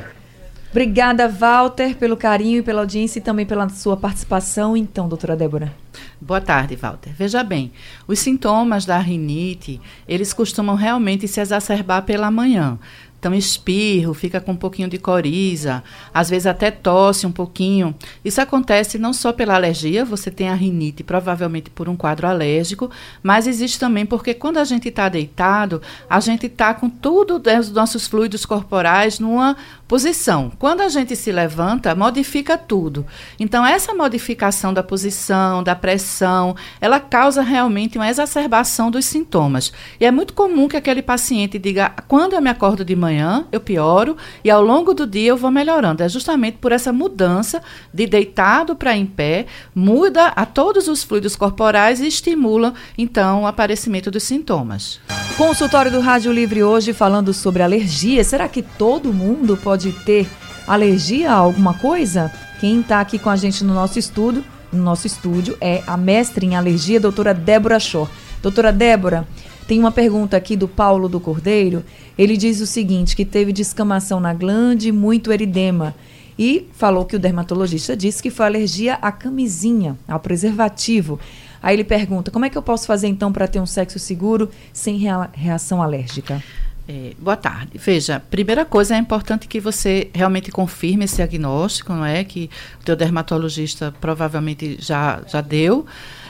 Obrigada, 0.71 1.29
Walter, 1.29 1.97
pelo 1.97 2.15
carinho 2.17 2.59
e 2.59 2.63
pela 2.63 2.83
audiência 2.83 3.19
e 3.19 3.23
também 3.23 3.47
pela 3.47 3.69
sua 3.71 3.97
participação. 3.97 4.77
Então, 4.77 5.09
doutora 5.09 5.35
Débora. 5.35 5.73
Boa 6.21 6.43
tarde, 6.43 6.77
Walter. 6.77 7.11
Veja 7.17 7.43
bem, 7.43 7.73
os 8.07 8.19
sintomas 8.19 8.85
da 8.85 8.99
rinite, 8.99 9.81
eles 10.07 10.35
costumam 10.35 10.77
realmente 10.77 11.27
se 11.27 11.41
exacerbar 11.41 12.03
pela 12.03 12.31
manhã. 12.31 12.79
Então, 13.19 13.35
espirro, 13.35 14.15
fica 14.15 14.41
com 14.41 14.53
um 14.53 14.57
pouquinho 14.57 14.89
de 14.89 14.97
coriza, 14.97 15.83
às 16.15 16.31
vezes 16.31 16.47
até 16.47 16.71
tosse 16.71 17.27
um 17.27 17.33
pouquinho. 17.33 17.95
Isso 18.25 18.41
acontece 18.41 18.97
não 18.97 19.13
só 19.13 19.33
pela 19.33 19.57
alergia, 19.57 20.05
você 20.05 20.31
tem 20.31 20.49
a 20.49 20.55
rinite, 20.55 21.03
provavelmente 21.03 21.69
por 21.69 21.89
um 21.89 21.97
quadro 21.97 22.29
alérgico, 22.29 22.91
mas 23.21 23.49
existe 23.49 23.79
também 23.79 24.07
porque 24.07 24.35
quando 24.35 24.59
a 24.59 24.65
gente 24.65 24.89
está 24.89 25.09
deitado, 25.09 25.83
a 26.09 26.21
gente 26.21 26.47
está 26.47 26.73
com 26.73 26.89
tudo 26.89 27.43
os 27.59 27.71
nossos 27.73 28.07
fluidos 28.07 28.47
corporais 28.47 29.19
numa 29.19 29.57
posição. 29.89 30.53
Quando 30.59 30.83
a 30.83 30.89
gente 30.89 31.17
se 31.17 31.33
levanta, 31.33 31.95
modifica 31.95 32.59
tudo. 32.59 33.07
Então, 33.41 33.65
essa 33.65 33.95
modificação 33.95 34.73
da 34.75 34.83
posição, 34.83 35.63
da 35.63 35.75
pressão, 35.75 36.55
ela 36.79 37.01
causa 37.01 37.41
realmente 37.41 37.97
uma 37.97 38.09
exacerbação 38.09 38.91
dos 38.91 39.07
sintomas. 39.07 39.73
E 39.99 40.05
é 40.05 40.11
muito 40.11 40.35
comum 40.35 40.69
que 40.69 40.77
aquele 40.77 41.01
paciente 41.01 41.59
diga: 41.59 41.91
quando 42.07 42.35
eu 42.35 42.43
me 42.43 42.51
acordo 42.51 42.85
de 42.85 42.95
manhã, 42.95 43.47
eu 43.51 43.61
pioro, 43.61 44.17
e 44.45 44.51
ao 44.51 44.63
longo 44.63 44.93
do 44.93 45.07
dia 45.07 45.31
eu 45.31 45.37
vou 45.37 45.51
melhorando. 45.51 46.03
É 46.03 46.09
justamente 46.09 46.59
por 46.59 46.71
essa 46.71 46.93
mudança 46.93 47.63
de 47.93 48.07
deitado 48.07 48.77
para 48.77 48.95
em 48.95 49.07
pé, 49.07 49.47
muda 49.75 50.27
a 50.29 50.45
todos 50.45 50.87
os 50.87 51.03
fluidos 51.03 51.35
corporais 51.35 52.01
e 52.01 52.07
estimula, 52.07 52.75
então, 52.99 53.43
o 53.43 53.47
aparecimento 53.47 54.11
dos 54.11 54.25
sintomas. 54.25 55.01
Consultório 55.39 55.89
do 55.89 56.01
Rádio 56.01 56.33
Livre 56.33 56.65
hoje 56.65 56.93
falando 56.93 57.33
sobre 57.33 57.63
alergia. 57.63 58.25
Será 58.25 58.49
que 58.49 58.61
todo 58.61 59.13
mundo 59.13 59.57
pode 59.57 59.78
ter 60.05 60.29
alergia 60.67 61.31
a 61.31 61.35
alguma 61.35 61.75
coisa? 61.75 62.33
Quem 62.61 62.81
está 62.81 63.01
aqui 63.01 63.19
com 63.19 63.31
a 63.31 63.37
gente 63.37 63.63
no 63.65 63.73
nosso 63.73 63.99
estudo, 63.99 64.45
no 64.73 64.83
nosso 64.83 65.07
estúdio, 65.07 65.57
é 65.61 65.83
a 65.87 65.97
mestre 65.97 66.45
em 66.45 66.57
alergia, 66.57 67.01
doutora 67.01 67.33
Débora 67.33 67.79
Shore. 67.79 68.11
Doutora 68.43 68.73
Débora, 68.73 69.27
tem 69.67 69.79
uma 69.79 69.93
pergunta 69.93 70.37
aqui 70.37 70.57
do 70.57 70.67
Paulo 70.67 71.09
do 71.09 71.21
Cordeiro. 71.21 71.85
Ele 72.17 72.37
diz 72.37 72.61
o 72.61 72.67
seguinte: 72.67 73.15
que 73.15 73.25
teve 73.25 73.53
descamação 73.53 74.19
na 74.19 74.35
glande, 74.35 74.91
muito 74.91 75.33
eridema. 75.33 75.95
E 76.39 76.69
falou 76.73 77.05
que 77.05 77.17
o 77.17 77.19
dermatologista 77.19 77.97
disse 77.97 78.23
que 78.23 78.31
foi 78.31 78.47
alergia 78.47 78.95
à 78.95 79.11
camisinha, 79.11 79.99
ao 80.07 80.21
preservativo. 80.21 81.19
Aí 81.63 81.75
ele 81.75 81.85
pergunta: 81.85 82.31
como 82.31 82.45
é 82.45 82.51
que 82.51 82.57
eu 82.57 82.63
posso 82.63 82.87
fazer 82.87 83.09
então 83.09 83.33
para 83.33 83.49
ter 83.49 83.61
um 83.61 83.67
sexo 83.67 83.99
seguro 83.99 84.49
sem 84.73 84.99
reação 85.33 85.83
alérgica? 85.83 86.43
É, 86.91 87.13
boa 87.19 87.37
tarde. 87.37 87.73
Veja, 87.75 88.19
primeira 88.31 88.65
coisa 88.65 88.95
é 88.97 88.99
importante 88.99 89.47
que 89.47 89.61
você 89.61 90.11
realmente 90.15 90.51
confirme 90.51 91.05
esse 91.05 91.17
diagnóstico, 91.17 91.93
não 91.93 92.05
é? 92.05 92.25
Que 92.25 92.49
o 92.81 92.85
teu 92.85 92.97
dermatologista 92.97 93.95
provavelmente 94.01 94.79
já, 94.81 95.21
já 95.27 95.43
deu. 95.43 95.85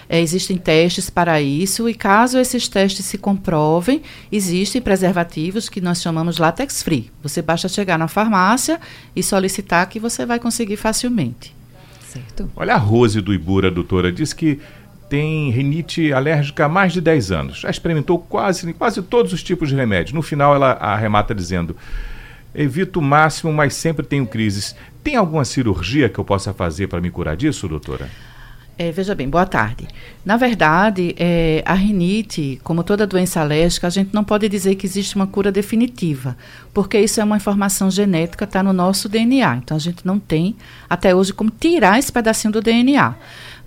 É, 0.08 0.20
existem 0.20 0.56
testes 0.56 1.08
para 1.08 1.40
isso 1.40 1.88
e 1.88 1.94
caso 1.94 2.38
esses 2.38 2.66
testes 2.66 3.04
se 3.04 3.18
comprovem, 3.18 4.02
existem 4.32 4.82
preservativos 4.82 5.68
que 5.68 5.80
nós 5.80 6.02
chamamos 6.02 6.38
latex 6.38 6.82
free. 6.82 7.08
Você 7.22 7.40
basta 7.40 7.68
chegar 7.68 7.96
na 7.96 8.08
farmácia 8.08 8.80
e 9.14 9.22
solicitar 9.22 9.88
que 9.88 10.00
você 10.00 10.26
vai 10.26 10.40
conseguir 10.40 10.76
facilmente. 10.76 11.54
Certo. 12.08 12.50
Olha 12.56 12.74
a 12.74 12.78
Rose 12.78 13.20
do 13.20 13.34
Ibura, 13.34 13.70
doutora, 13.70 14.10
diz 14.10 14.32
que 14.32 14.58
tem 15.08 15.50
rinite 15.50 16.12
alérgica 16.12 16.66
há 16.66 16.68
mais 16.68 16.92
de 16.92 17.00
10 17.00 17.32
anos. 17.32 17.60
Já 17.60 17.70
experimentou 17.70 18.18
quase, 18.18 18.72
quase 18.72 19.02
todos 19.02 19.32
os 19.32 19.42
tipos 19.42 19.68
de 19.68 19.74
remédio. 19.74 20.14
No 20.14 20.22
final, 20.22 20.54
ela 20.54 20.72
arremata 20.72 21.34
dizendo: 21.34 21.76
Evito 22.54 23.00
o 23.00 23.02
máximo, 23.02 23.52
mas 23.52 23.74
sempre 23.74 24.04
tenho 24.04 24.26
crises. 24.26 24.74
Tem 25.02 25.16
alguma 25.16 25.44
cirurgia 25.44 26.08
que 26.08 26.18
eu 26.18 26.24
possa 26.24 26.52
fazer 26.52 26.88
para 26.88 27.00
me 27.00 27.10
curar 27.10 27.36
disso, 27.36 27.68
doutora? 27.68 28.08
É, 28.80 28.92
veja 28.92 29.12
bem, 29.12 29.28
boa 29.28 29.44
tarde. 29.44 29.88
Na 30.24 30.36
verdade, 30.36 31.12
é, 31.18 31.64
a 31.66 31.74
rinite, 31.74 32.60
como 32.62 32.84
toda 32.84 33.08
doença 33.08 33.40
alérgica, 33.40 33.88
a 33.88 33.90
gente 33.90 34.14
não 34.14 34.22
pode 34.22 34.48
dizer 34.48 34.76
que 34.76 34.86
existe 34.86 35.16
uma 35.16 35.26
cura 35.26 35.50
definitiva, 35.50 36.36
porque 36.72 36.96
isso 36.96 37.20
é 37.20 37.24
uma 37.24 37.36
informação 37.36 37.90
genética, 37.90 38.44
está 38.44 38.62
no 38.62 38.72
nosso 38.72 39.08
DNA. 39.08 39.56
Então, 39.56 39.76
a 39.76 39.80
gente 39.80 40.06
não 40.06 40.20
tem, 40.20 40.54
até 40.88 41.12
hoje, 41.12 41.32
como 41.32 41.50
tirar 41.50 41.98
esse 41.98 42.12
pedacinho 42.12 42.52
do 42.52 42.60
DNA. 42.60 43.16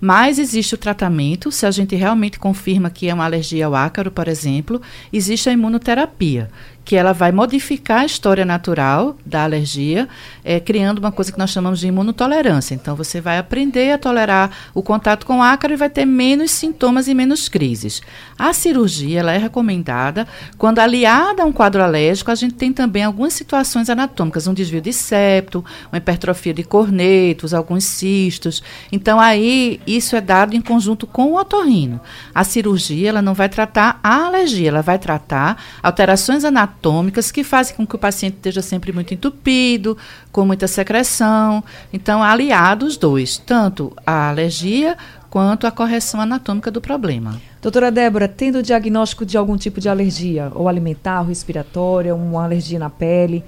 Mas 0.04 0.40
existe 0.40 0.74
o 0.74 0.78
tratamento, 0.78 1.52
se 1.52 1.64
a 1.64 1.70
gente 1.70 1.94
realmente 1.94 2.36
confirma 2.36 2.90
que 2.90 3.08
é 3.08 3.14
uma 3.14 3.24
alergia 3.24 3.66
ao 3.66 3.74
ácaro, 3.76 4.10
por 4.10 4.26
exemplo, 4.26 4.82
existe 5.12 5.48
a 5.48 5.52
imunoterapia, 5.52 6.50
que 6.84 6.96
ela 6.96 7.12
vai 7.12 7.30
modificar 7.30 8.00
a 8.00 8.04
história 8.04 8.44
natural 8.44 9.16
da 9.24 9.44
alergia, 9.44 10.08
é, 10.44 10.58
criando 10.58 10.98
uma 10.98 11.12
coisa 11.12 11.30
que 11.30 11.38
nós 11.38 11.50
chamamos 11.50 11.80
de 11.80 11.86
imunotolerância. 11.86 12.74
Então, 12.74 12.96
você 12.96 13.20
vai 13.20 13.38
aprender 13.38 13.92
a 13.92 13.98
tolerar 13.98 14.50
o 14.74 14.82
contato 14.82 15.24
com 15.24 15.42
ácaro 15.42 15.72
e 15.72 15.76
vai 15.76 15.88
ter 15.88 16.04
menos 16.04 16.50
sintomas 16.50 17.06
e 17.06 17.14
menos 17.14 17.48
crises. 17.48 18.02
A 18.38 18.52
cirurgia 18.52 19.20
ela 19.20 19.32
é 19.32 19.38
recomendada 19.38 20.26
quando 20.58 20.80
aliada 20.80 21.42
a 21.42 21.46
um 21.46 21.52
quadro 21.52 21.82
alérgico, 21.82 22.30
a 22.30 22.34
gente 22.34 22.54
tem 22.54 22.72
também 22.72 23.04
algumas 23.04 23.32
situações 23.32 23.88
anatômicas, 23.88 24.46
um 24.46 24.54
desvio 24.54 24.80
de 24.80 24.92
septo, 24.92 25.64
uma 25.90 25.98
hipertrofia 25.98 26.52
de 26.52 26.64
cornetos, 26.64 27.54
alguns 27.54 27.84
cistos. 27.84 28.62
Então, 28.90 29.20
aí, 29.20 29.80
isso 29.86 30.16
é 30.16 30.20
dado 30.20 30.54
em 30.54 30.60
conjunto 30.60 31.06
com 31.06 31.32
o 31.32 31.38
otorrino. 31.38 32.00
A 32.34 32.42
cirurgia 32.42 33.08
ela 33.08 33.22
não 33.22 33.34
vai 33.34 33.48
tratar 33.48 34.00
a 34.02 34.26
alergia, 34.26 34.68
ela 34.68 34.82
vai 34.82 34.98
tratar 34.98 35.62
alterações 35.82 36.44
anatômicas 36.44 36.71
anatômicas 36.72 37.30
que 37.30 37.44
fazem 37.44 37.76
com 37.76 37.86
que 37.86 37.94
o 37.94 37.98
paciente 37.98 38.36
esteja 38.36 38.62
sempre 38.62 38.92
muito 38.92 39.12
entupido, 39.12 39.96
com 40.30 40.44
muita 40.44 40.66
secreção. 40.66 41.62
Então, 41.92 42.22
aliado 42.22 42.86
os 42.86 42.96
dois, 42.96 43.36
tanto 43.36 43.92
a 44.06 44.30
alergia 44.30 44.96
quanto 45.28 45.66
a 45.66 45.70
correção 45.70 46.20
anatômica 46.20 46.70
do 46.70 46.80
problema. 46.80 47.40
Doutora 47.60 47.90
Débora, 47.90 48.26
tendo 48.26 48.58
o 48.58 48.62
diagnóstico 48.62 49.24
de 49.24 49.36
algum 49.36 49.56
tipo 49.56 49.80
de 49.80 49.88
alergia, 49.88 50.50
ou 50.54 50.68
alimentar, 50.68 51.20
ou 51.20 51.26
respiratória, 51.26 52.14
uma 52.14 52.44
alergia 52.44 52.78
na 52.78 52.90
pele, 52.90 53.44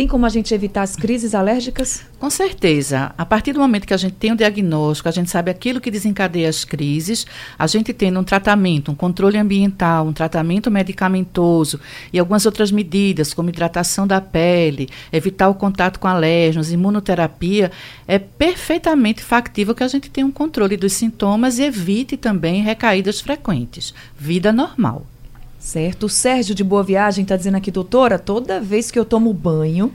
tem 0.00 0.08
como 0.08 0.24
a 0.24 0.30
gente 0.30 0.54
evitar 0.54 0.80
as 0.80 0.96
crises 0.96 1.34
alérgicas? 1.34 2.06
Com 2.18 2.30
certeza. 2.30 3.12
A 3.18 3.26
partir 3.26 3.52
do 3.52 3.60
momento 3.60 3.86
que 3.86 3.92
a 3.92 3.98
gente 3.98 4.14
tem 4.14 4.30
o 4.30 4.32
um 4.32 4.36
diagnóstico, 4.36 5.10
a 5.10 5.12
gente 5.12 5.28
sabe 5.28 5.50
aquilo 5.50 5.78
que 5.78 5.90
desencadeia 5.90 6.48
as 6.48 6.64
crises, 6.64 7.26
a 7.58 7.66
gente 7.66 7.92
tendo 7.92 8.18
um 8.18 8.24
tratamento, 8.24 8.90
um 8.90 8.94
controle 8.94 9.36
ambiental, 9.36 10.06
um 10.06 10.12
tratamento 10.14 10.70
medicamentoso 10.70 11.78
e 12.14 12.18
algumas 12.18 12.46
outras 12.46 12.72
medidas, 12.72 13.34
como 13.34 13.50
hidratação 13.50 14.06
da 14.06 14.22
pele, 14.22 14.88
evitar 15.12 15.50
o 15.50 15.54
contato 15.54 16.00
com 16.00 16.08
alérgenos, 16.08 16.72
imunoterapia, 16.72 17.70
é 18.08 18.18
perfeitamente 18.18 19.22
factível 19.22 19.74
que 19.74 19.84
a 19.84 19.88
gente 19.88 20.08
tenha 20.08 20.26
um 20.26 20.32
controle 20.32 20.78
dos 20.78 20.94
sintomas 20.94 21.58
e 21.58 21.64
evite 21.64 22.16
também 22.16 22.62
recaídas 22.62 23.20
frequentes. 23.20 23.92
Vida 24.18 24.50
normal. 24.50 25.04
Certo. 25.60 26.06
O 26.06 26.08
Sérgio 26.08 26.54
de 26.54 26.64
Boa 26.64 26.82
Viagem 26.82 27.22
está 27.22 27.36
dizendo 27.36 27.58
aqui, 27.58 27.70
doutora, 27.70 28.18
toda 28.18 28.60
vez 28.60 28.90
que 28.90 28.98
eu 28.98 29.04
tomo 29.04 29.32
banho 29.32 29.92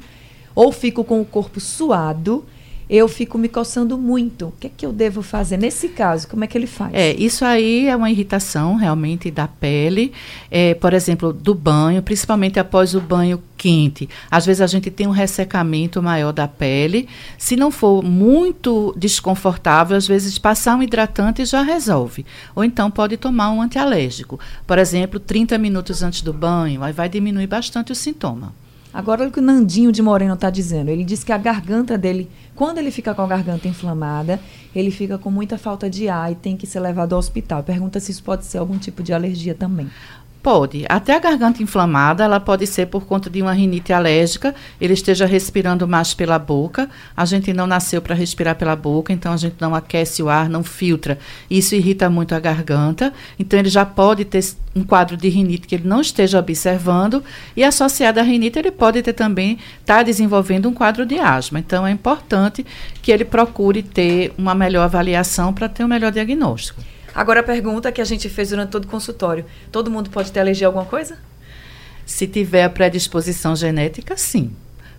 ou 0.54 0.72
fico 0.72 1.04
com 1.04 1.20
o 1.20 1.26
corpo 1.26 1.60
suado, 1.60 2.46
eu 2.90 3.08
fico 3.08 3.38
me 3.38 3.50
coçando 3.50 3.98
muito. 3.98 4.48
O 4.48 4.54
que 4.60 4.68
é 4.68 4.72
que 4.76 4.86
eu 4.86 4.94
devo 4.94 5.22
fazer? 5.22 5.58
Nesse 5.58 5.90
caso, 5.90 6.28
como 6.28 6.44
é 6.44 6.48
que 6.48 6.58
ele 6.58 6.68
faz? 6.68 6.94
É, 6.94 7.14
isso 7.14 7.44
aí 7.44 7.88
é 7.88 7.96
uma 7.96 8.12
irritação 8.12 8.76
realmente 8.76 9.32
da 9.32 9.48
pele, 9.48 10.12
é, 10.52 10.74
por 10.76 10.94
exemplo, 10.94 11.34
do 11.34 11.56
banho, 11.56 12.02
principalmente 12.02 12.60
após 12.60 12.94
o 12.94 13.02
banho 13.02 13.42
quente. 13.58 14.08
Às 14.30 14.46
vezes 14.46 14.62
a 14.62 14.68
gente 14.68 14.92
tem 14.92 15.08
um 15.08 15.12
ressecamento 15.12 16.02
maior 16.02 16.32
da 16.32 16.48
pele. 16.48 17.08
Se 17.38 17.56
não 17.56 17.72
for 17.72 18.04
muito 18.04 18.94
desconfortável, 18.98 19.98
às 19.98 20.08
vezes 20.08 20.38
passar 20.38 20.76
um 20.76 20.84
hidratante 20.84 21.44
já 21.46 21.62
resolve. 21.62 22.26
Ou 22.56 22.64
então 22.64 22.92
pode 22.92 23.18
tomar 23.18 23.52
um 23.52 23.62
antialérgico. 23.62 24.40
Por 24.68 24.78
exemplo, 24.78 25.20
30 25.20 25.58
minutos 25.58 26.04
antes 26.04 26.22
do 26.22 26.34
banho, 26.34 26.84
aí 26.84 26.94
vai 26.94 27.10
diminuir 27.10 27.48
bastante 27.48 27.92
o 27.92 27.96
sintoma. 27.96 28.54
Agora, 28.96 29.24
olha 29.24 29.30
o 29.30 29.34
que 29.34 29.40
o 29.40 29.44
Nandinho 29.44 29.92
de 29.92 30.02
Moreno 30.02 30.36
está 30.36 30.50
dizendo. 30.50 30.88
Ele 30.88 31.04
diz 31.04 31.22
que 31.22 31.34
a 31.34 31.38
garganta 31.38 31.98
dele, 31.98 32.30
quando 32.56 32.78
ele 32.78 32.90
fica 32.90 33.14
com 33.14 33.22
a 33.22 33.28
garganta 33.28 33.68
inflamada, 33.68 34.40
ele 34.74 34.90
fica 34.90 35.18
com 35.18 35.30
muita 35.30 35.58
falta 35.58 35.90
de 35.90 36.08
ar 36.08 36.32
e 36.32 36.36
tem 36.36 36.56
que 36.56 36.66
ser 36.66 36.80
levado 36.80 37.12
ao 37.12 37.20
hospital. 37.20 37.62
Pergunta 37.62 38.00
se 38.00 38.14
isso 38.14 38.24
pode 38.24 38.46
ser 38.46 38.58
algum 38.58 38.78
tipo 38.78 39.04
de 39.04 39.12
alergia 39.12 39.54
também. 39.54 39.90
Pode. 40.46 40.86
Até 40.88 41.16
a 41.16 41.20
garganta 41.20 41.64
inflamada, 41.64 42.24
ela 42.24 42.40
pode 42.40 42.68
ser 42.68 42.86
por 42.86 43.08
conta 43.08 43.32
de 43.32 43.42
uma 43.42 43.52
rinite 43.52 43.92
alérgica, 43.92 44.54
ele 44.80 44.94
esteja 44.94 45.26
respirando 45.26 45.88
mais 45.88 46.14
pela 46.14 46.38
boca. 46.38 46.88
A 47.18 47.26
gente 47.26 47.52
não 47.52 47.66
nasceu 47.66 48.00
para 48.00 48.14
respirar 48.14 48.54
pela 48.56 48.76
boca, 48.76 49.12
então 49.12 49.34
a 49.34 49.38
gente 49.38 49.56
não 49.60 49.74
aquece 49.74 50.22
o 50.22 50.30
ar, 50.30 50.48
não 50.48 50.64
filtra. 50.64 51.18
Isso 51.50 51.74
irrita 51.74 52.12
muito 52.12 52.36
a 52.36 52.40
garganta. 52.40 53.12
Então 53.40 53.58
ele 53.58 53.70
já 53.70 53.84
pode 53.88 54.24
ter 54.24 54.46
um 54.76 54.84
quadro 54.84 55.18
de 55.18 55.28
rinite 55.30 55.66
que 55.66 55.74
ele 55.74 55.88
não 55.88 56.00
esteja 56.00 56.38
observando 56.38 57.24
e 57.58 57.64
associado 57.64 58.20
à 58.20 58.22
rinite 58.22 58.60
ele 58.60 58.70
pode 58.70 59.02
ter 59.02 59.14
também 59.14 59.58
estar 59.82 59.98
tá 59.98 60.04
desenvolvendo 60.04 60.70
um 60.70 60.76
quadro 60.76 61.08
de 61.08 61.18
asma. 61.18 61.58
Então 61.58 61.88
é 61.88 61.90
importante 61.90 62.64
que 63.02 63.12
ele 63.12 63.26
procure 63.26 63.82
ter 63.82 64.32
uma 64.38 64.54
melhor 64.54 64.84
avaliação 64.84 65.52
para 65.52 65.68
ter 65.68 65.84
um 65.84 65.88
melhor 65.88 66.12
diagnóstico. 66.12 66.84
Agora 67.16 67.40
a 67.40 67.44
pergunta 67.44 67.94
que 67.94 68.02
a 68.02 68.06
gente 68.06 68.28
fez 68.28 68.50
durante 68.50 68.72
todo 68.72 68.84
o 68.84 68.90
consultório: 68.90 69.46
todo 69.72 69.90
mundo 69.90 70.10
pode 70.10 70.32
ter 70.32 70.42
alergia 70.42 70.68
a 70.68 70.70
alguma 70.70 70.86
coisa? 70.86 71.18
Se 72.06 72.28
tiver 72.28 72.64
a 72.64 72.70
predisposição 72.70 73.56
genética, 73.56 74.18
sim. 74.18 74.52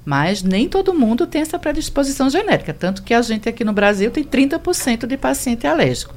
Mas 0.05 0.43
nem 0.43 0.69
todo 0.69 0.95
mundo 0.95 1.27
tem 1.27 1.43
essa 1.43 1.59
predisposição 1.59 2.31
genética. 2.31 2.73
Tanto 2.73 3.03
que 3.03 3.13
a 3.13 3.21
gente 3.21 3.49
aqui 3.49 3.65
no 3.65 3.73
Brasil 3.73 4.11
tem 4.11 4.25
30% 4.25 5.05
de 5.05 5.17
paciente 5.17 5.67
alérgico. 5.67 6.15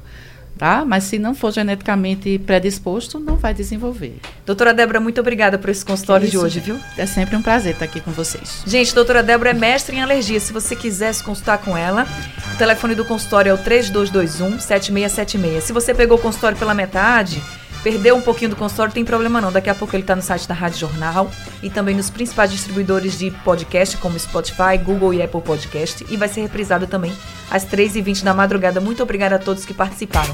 tá? 0.58 0.86
Mas 0.86 1.06
se 1.06 1.20
não 1.20 1.34
for 1.36 1.52
geneticamente 1.52 2.38
predisposto, 2.40 3.20
não 3.20 3.36
vai 3.36 3.54
desenvolver. 3.54 4.20
Doutora 4.50 4.74
Débora, 4.74 5.00
muito 5.00 5.22
obrigada 5.22 5.60
por 5.60 5.70
esse 5.70 5.86
consultório 5.86 6.26
é 6.26 6.28
de 6.32 6.36
hoje, 6.36 6.60
viu? 6.60 6.80
É 6.98 7.06
sempre 7.06 7.36
um 7.36 7.42
prazer 7.42 7.74
estar 7.74 7.86
aqui 7.86 8.02
com 8.02 8.10
vocês. 8.10 8.64
Gente, 8.66 8.96
doutora 8.96 9.22
Débora 9.22 9.52
é 9.52 9.54
mestre 9.54 9.96
em 9.96 10.02
alergia. 10.02 10.40
Se 10.40 10.52
você 10.52 10.76
quiser 10.76 11.14
se 11.14 11.24
consultar 11.24 11.60
com 11.60 11.78
ela, 11.78 12.08
o 12.56 12.58
telefone 12.58 12.96
do 12.96 13.06
consultório 13.06 13.52
é 13.52 13.54
o 13.54 13.60
3221 13.60 14.60
7676. 14.60 15.66
Se 15.66 15.72
você 15.72 15.94
pegou 15.94 16.18
o 16.18 16.20
consultório 16.20 16.58
pela 16.58 16.74
metade, 16.74 17.40
Perdeu 17.84 18.14
um 18.18 18.22
pouquinho 18.22 18.50
do 18.50 18.58
consultório, 18.58 18.94
tem 18.94 19.06
problema 19.06 19.40
não. 19.40 19.54
Daqui 19.54 19.70
a 19.70 19.76
pouco 19.76 19.96
ele 19.96 20.04
está 20.04 20.14
no 20.14 20.22
site 20.22 20.46
da 20.46 20.54
Rádio 20.54 20.80
Jornal 20.80 21.32
e 21.64 21.70
também 21.70 21.96
nos 21.96 22.10
principais 22.10 22.52
distribuidores 22.52 23.18
de 23.18 23.32
podcast, 23.32 23.96
como 23.96 24.20
Spotify, 24.20 24.78
Google 24.84 25.14
e 25.14 25.22
Apple 25.22 25.42
Podcast. 25.42 26.06
E 26.10 26.18
vai 26.18 26.28
ser 26.28 26.42
reprisado 26.42 26.88
também 26.88 27.16
às 27.50 27.66
3h20 27.66 28.24
da 28.24 28.34
madrugada. 28.34 28.82
Muito 28.82 29.02
obrigada 29.02 29.36
a 29.36 29.40
todos 29.40 29.64
que 29.64 29.74
participaram. 29.74 30.34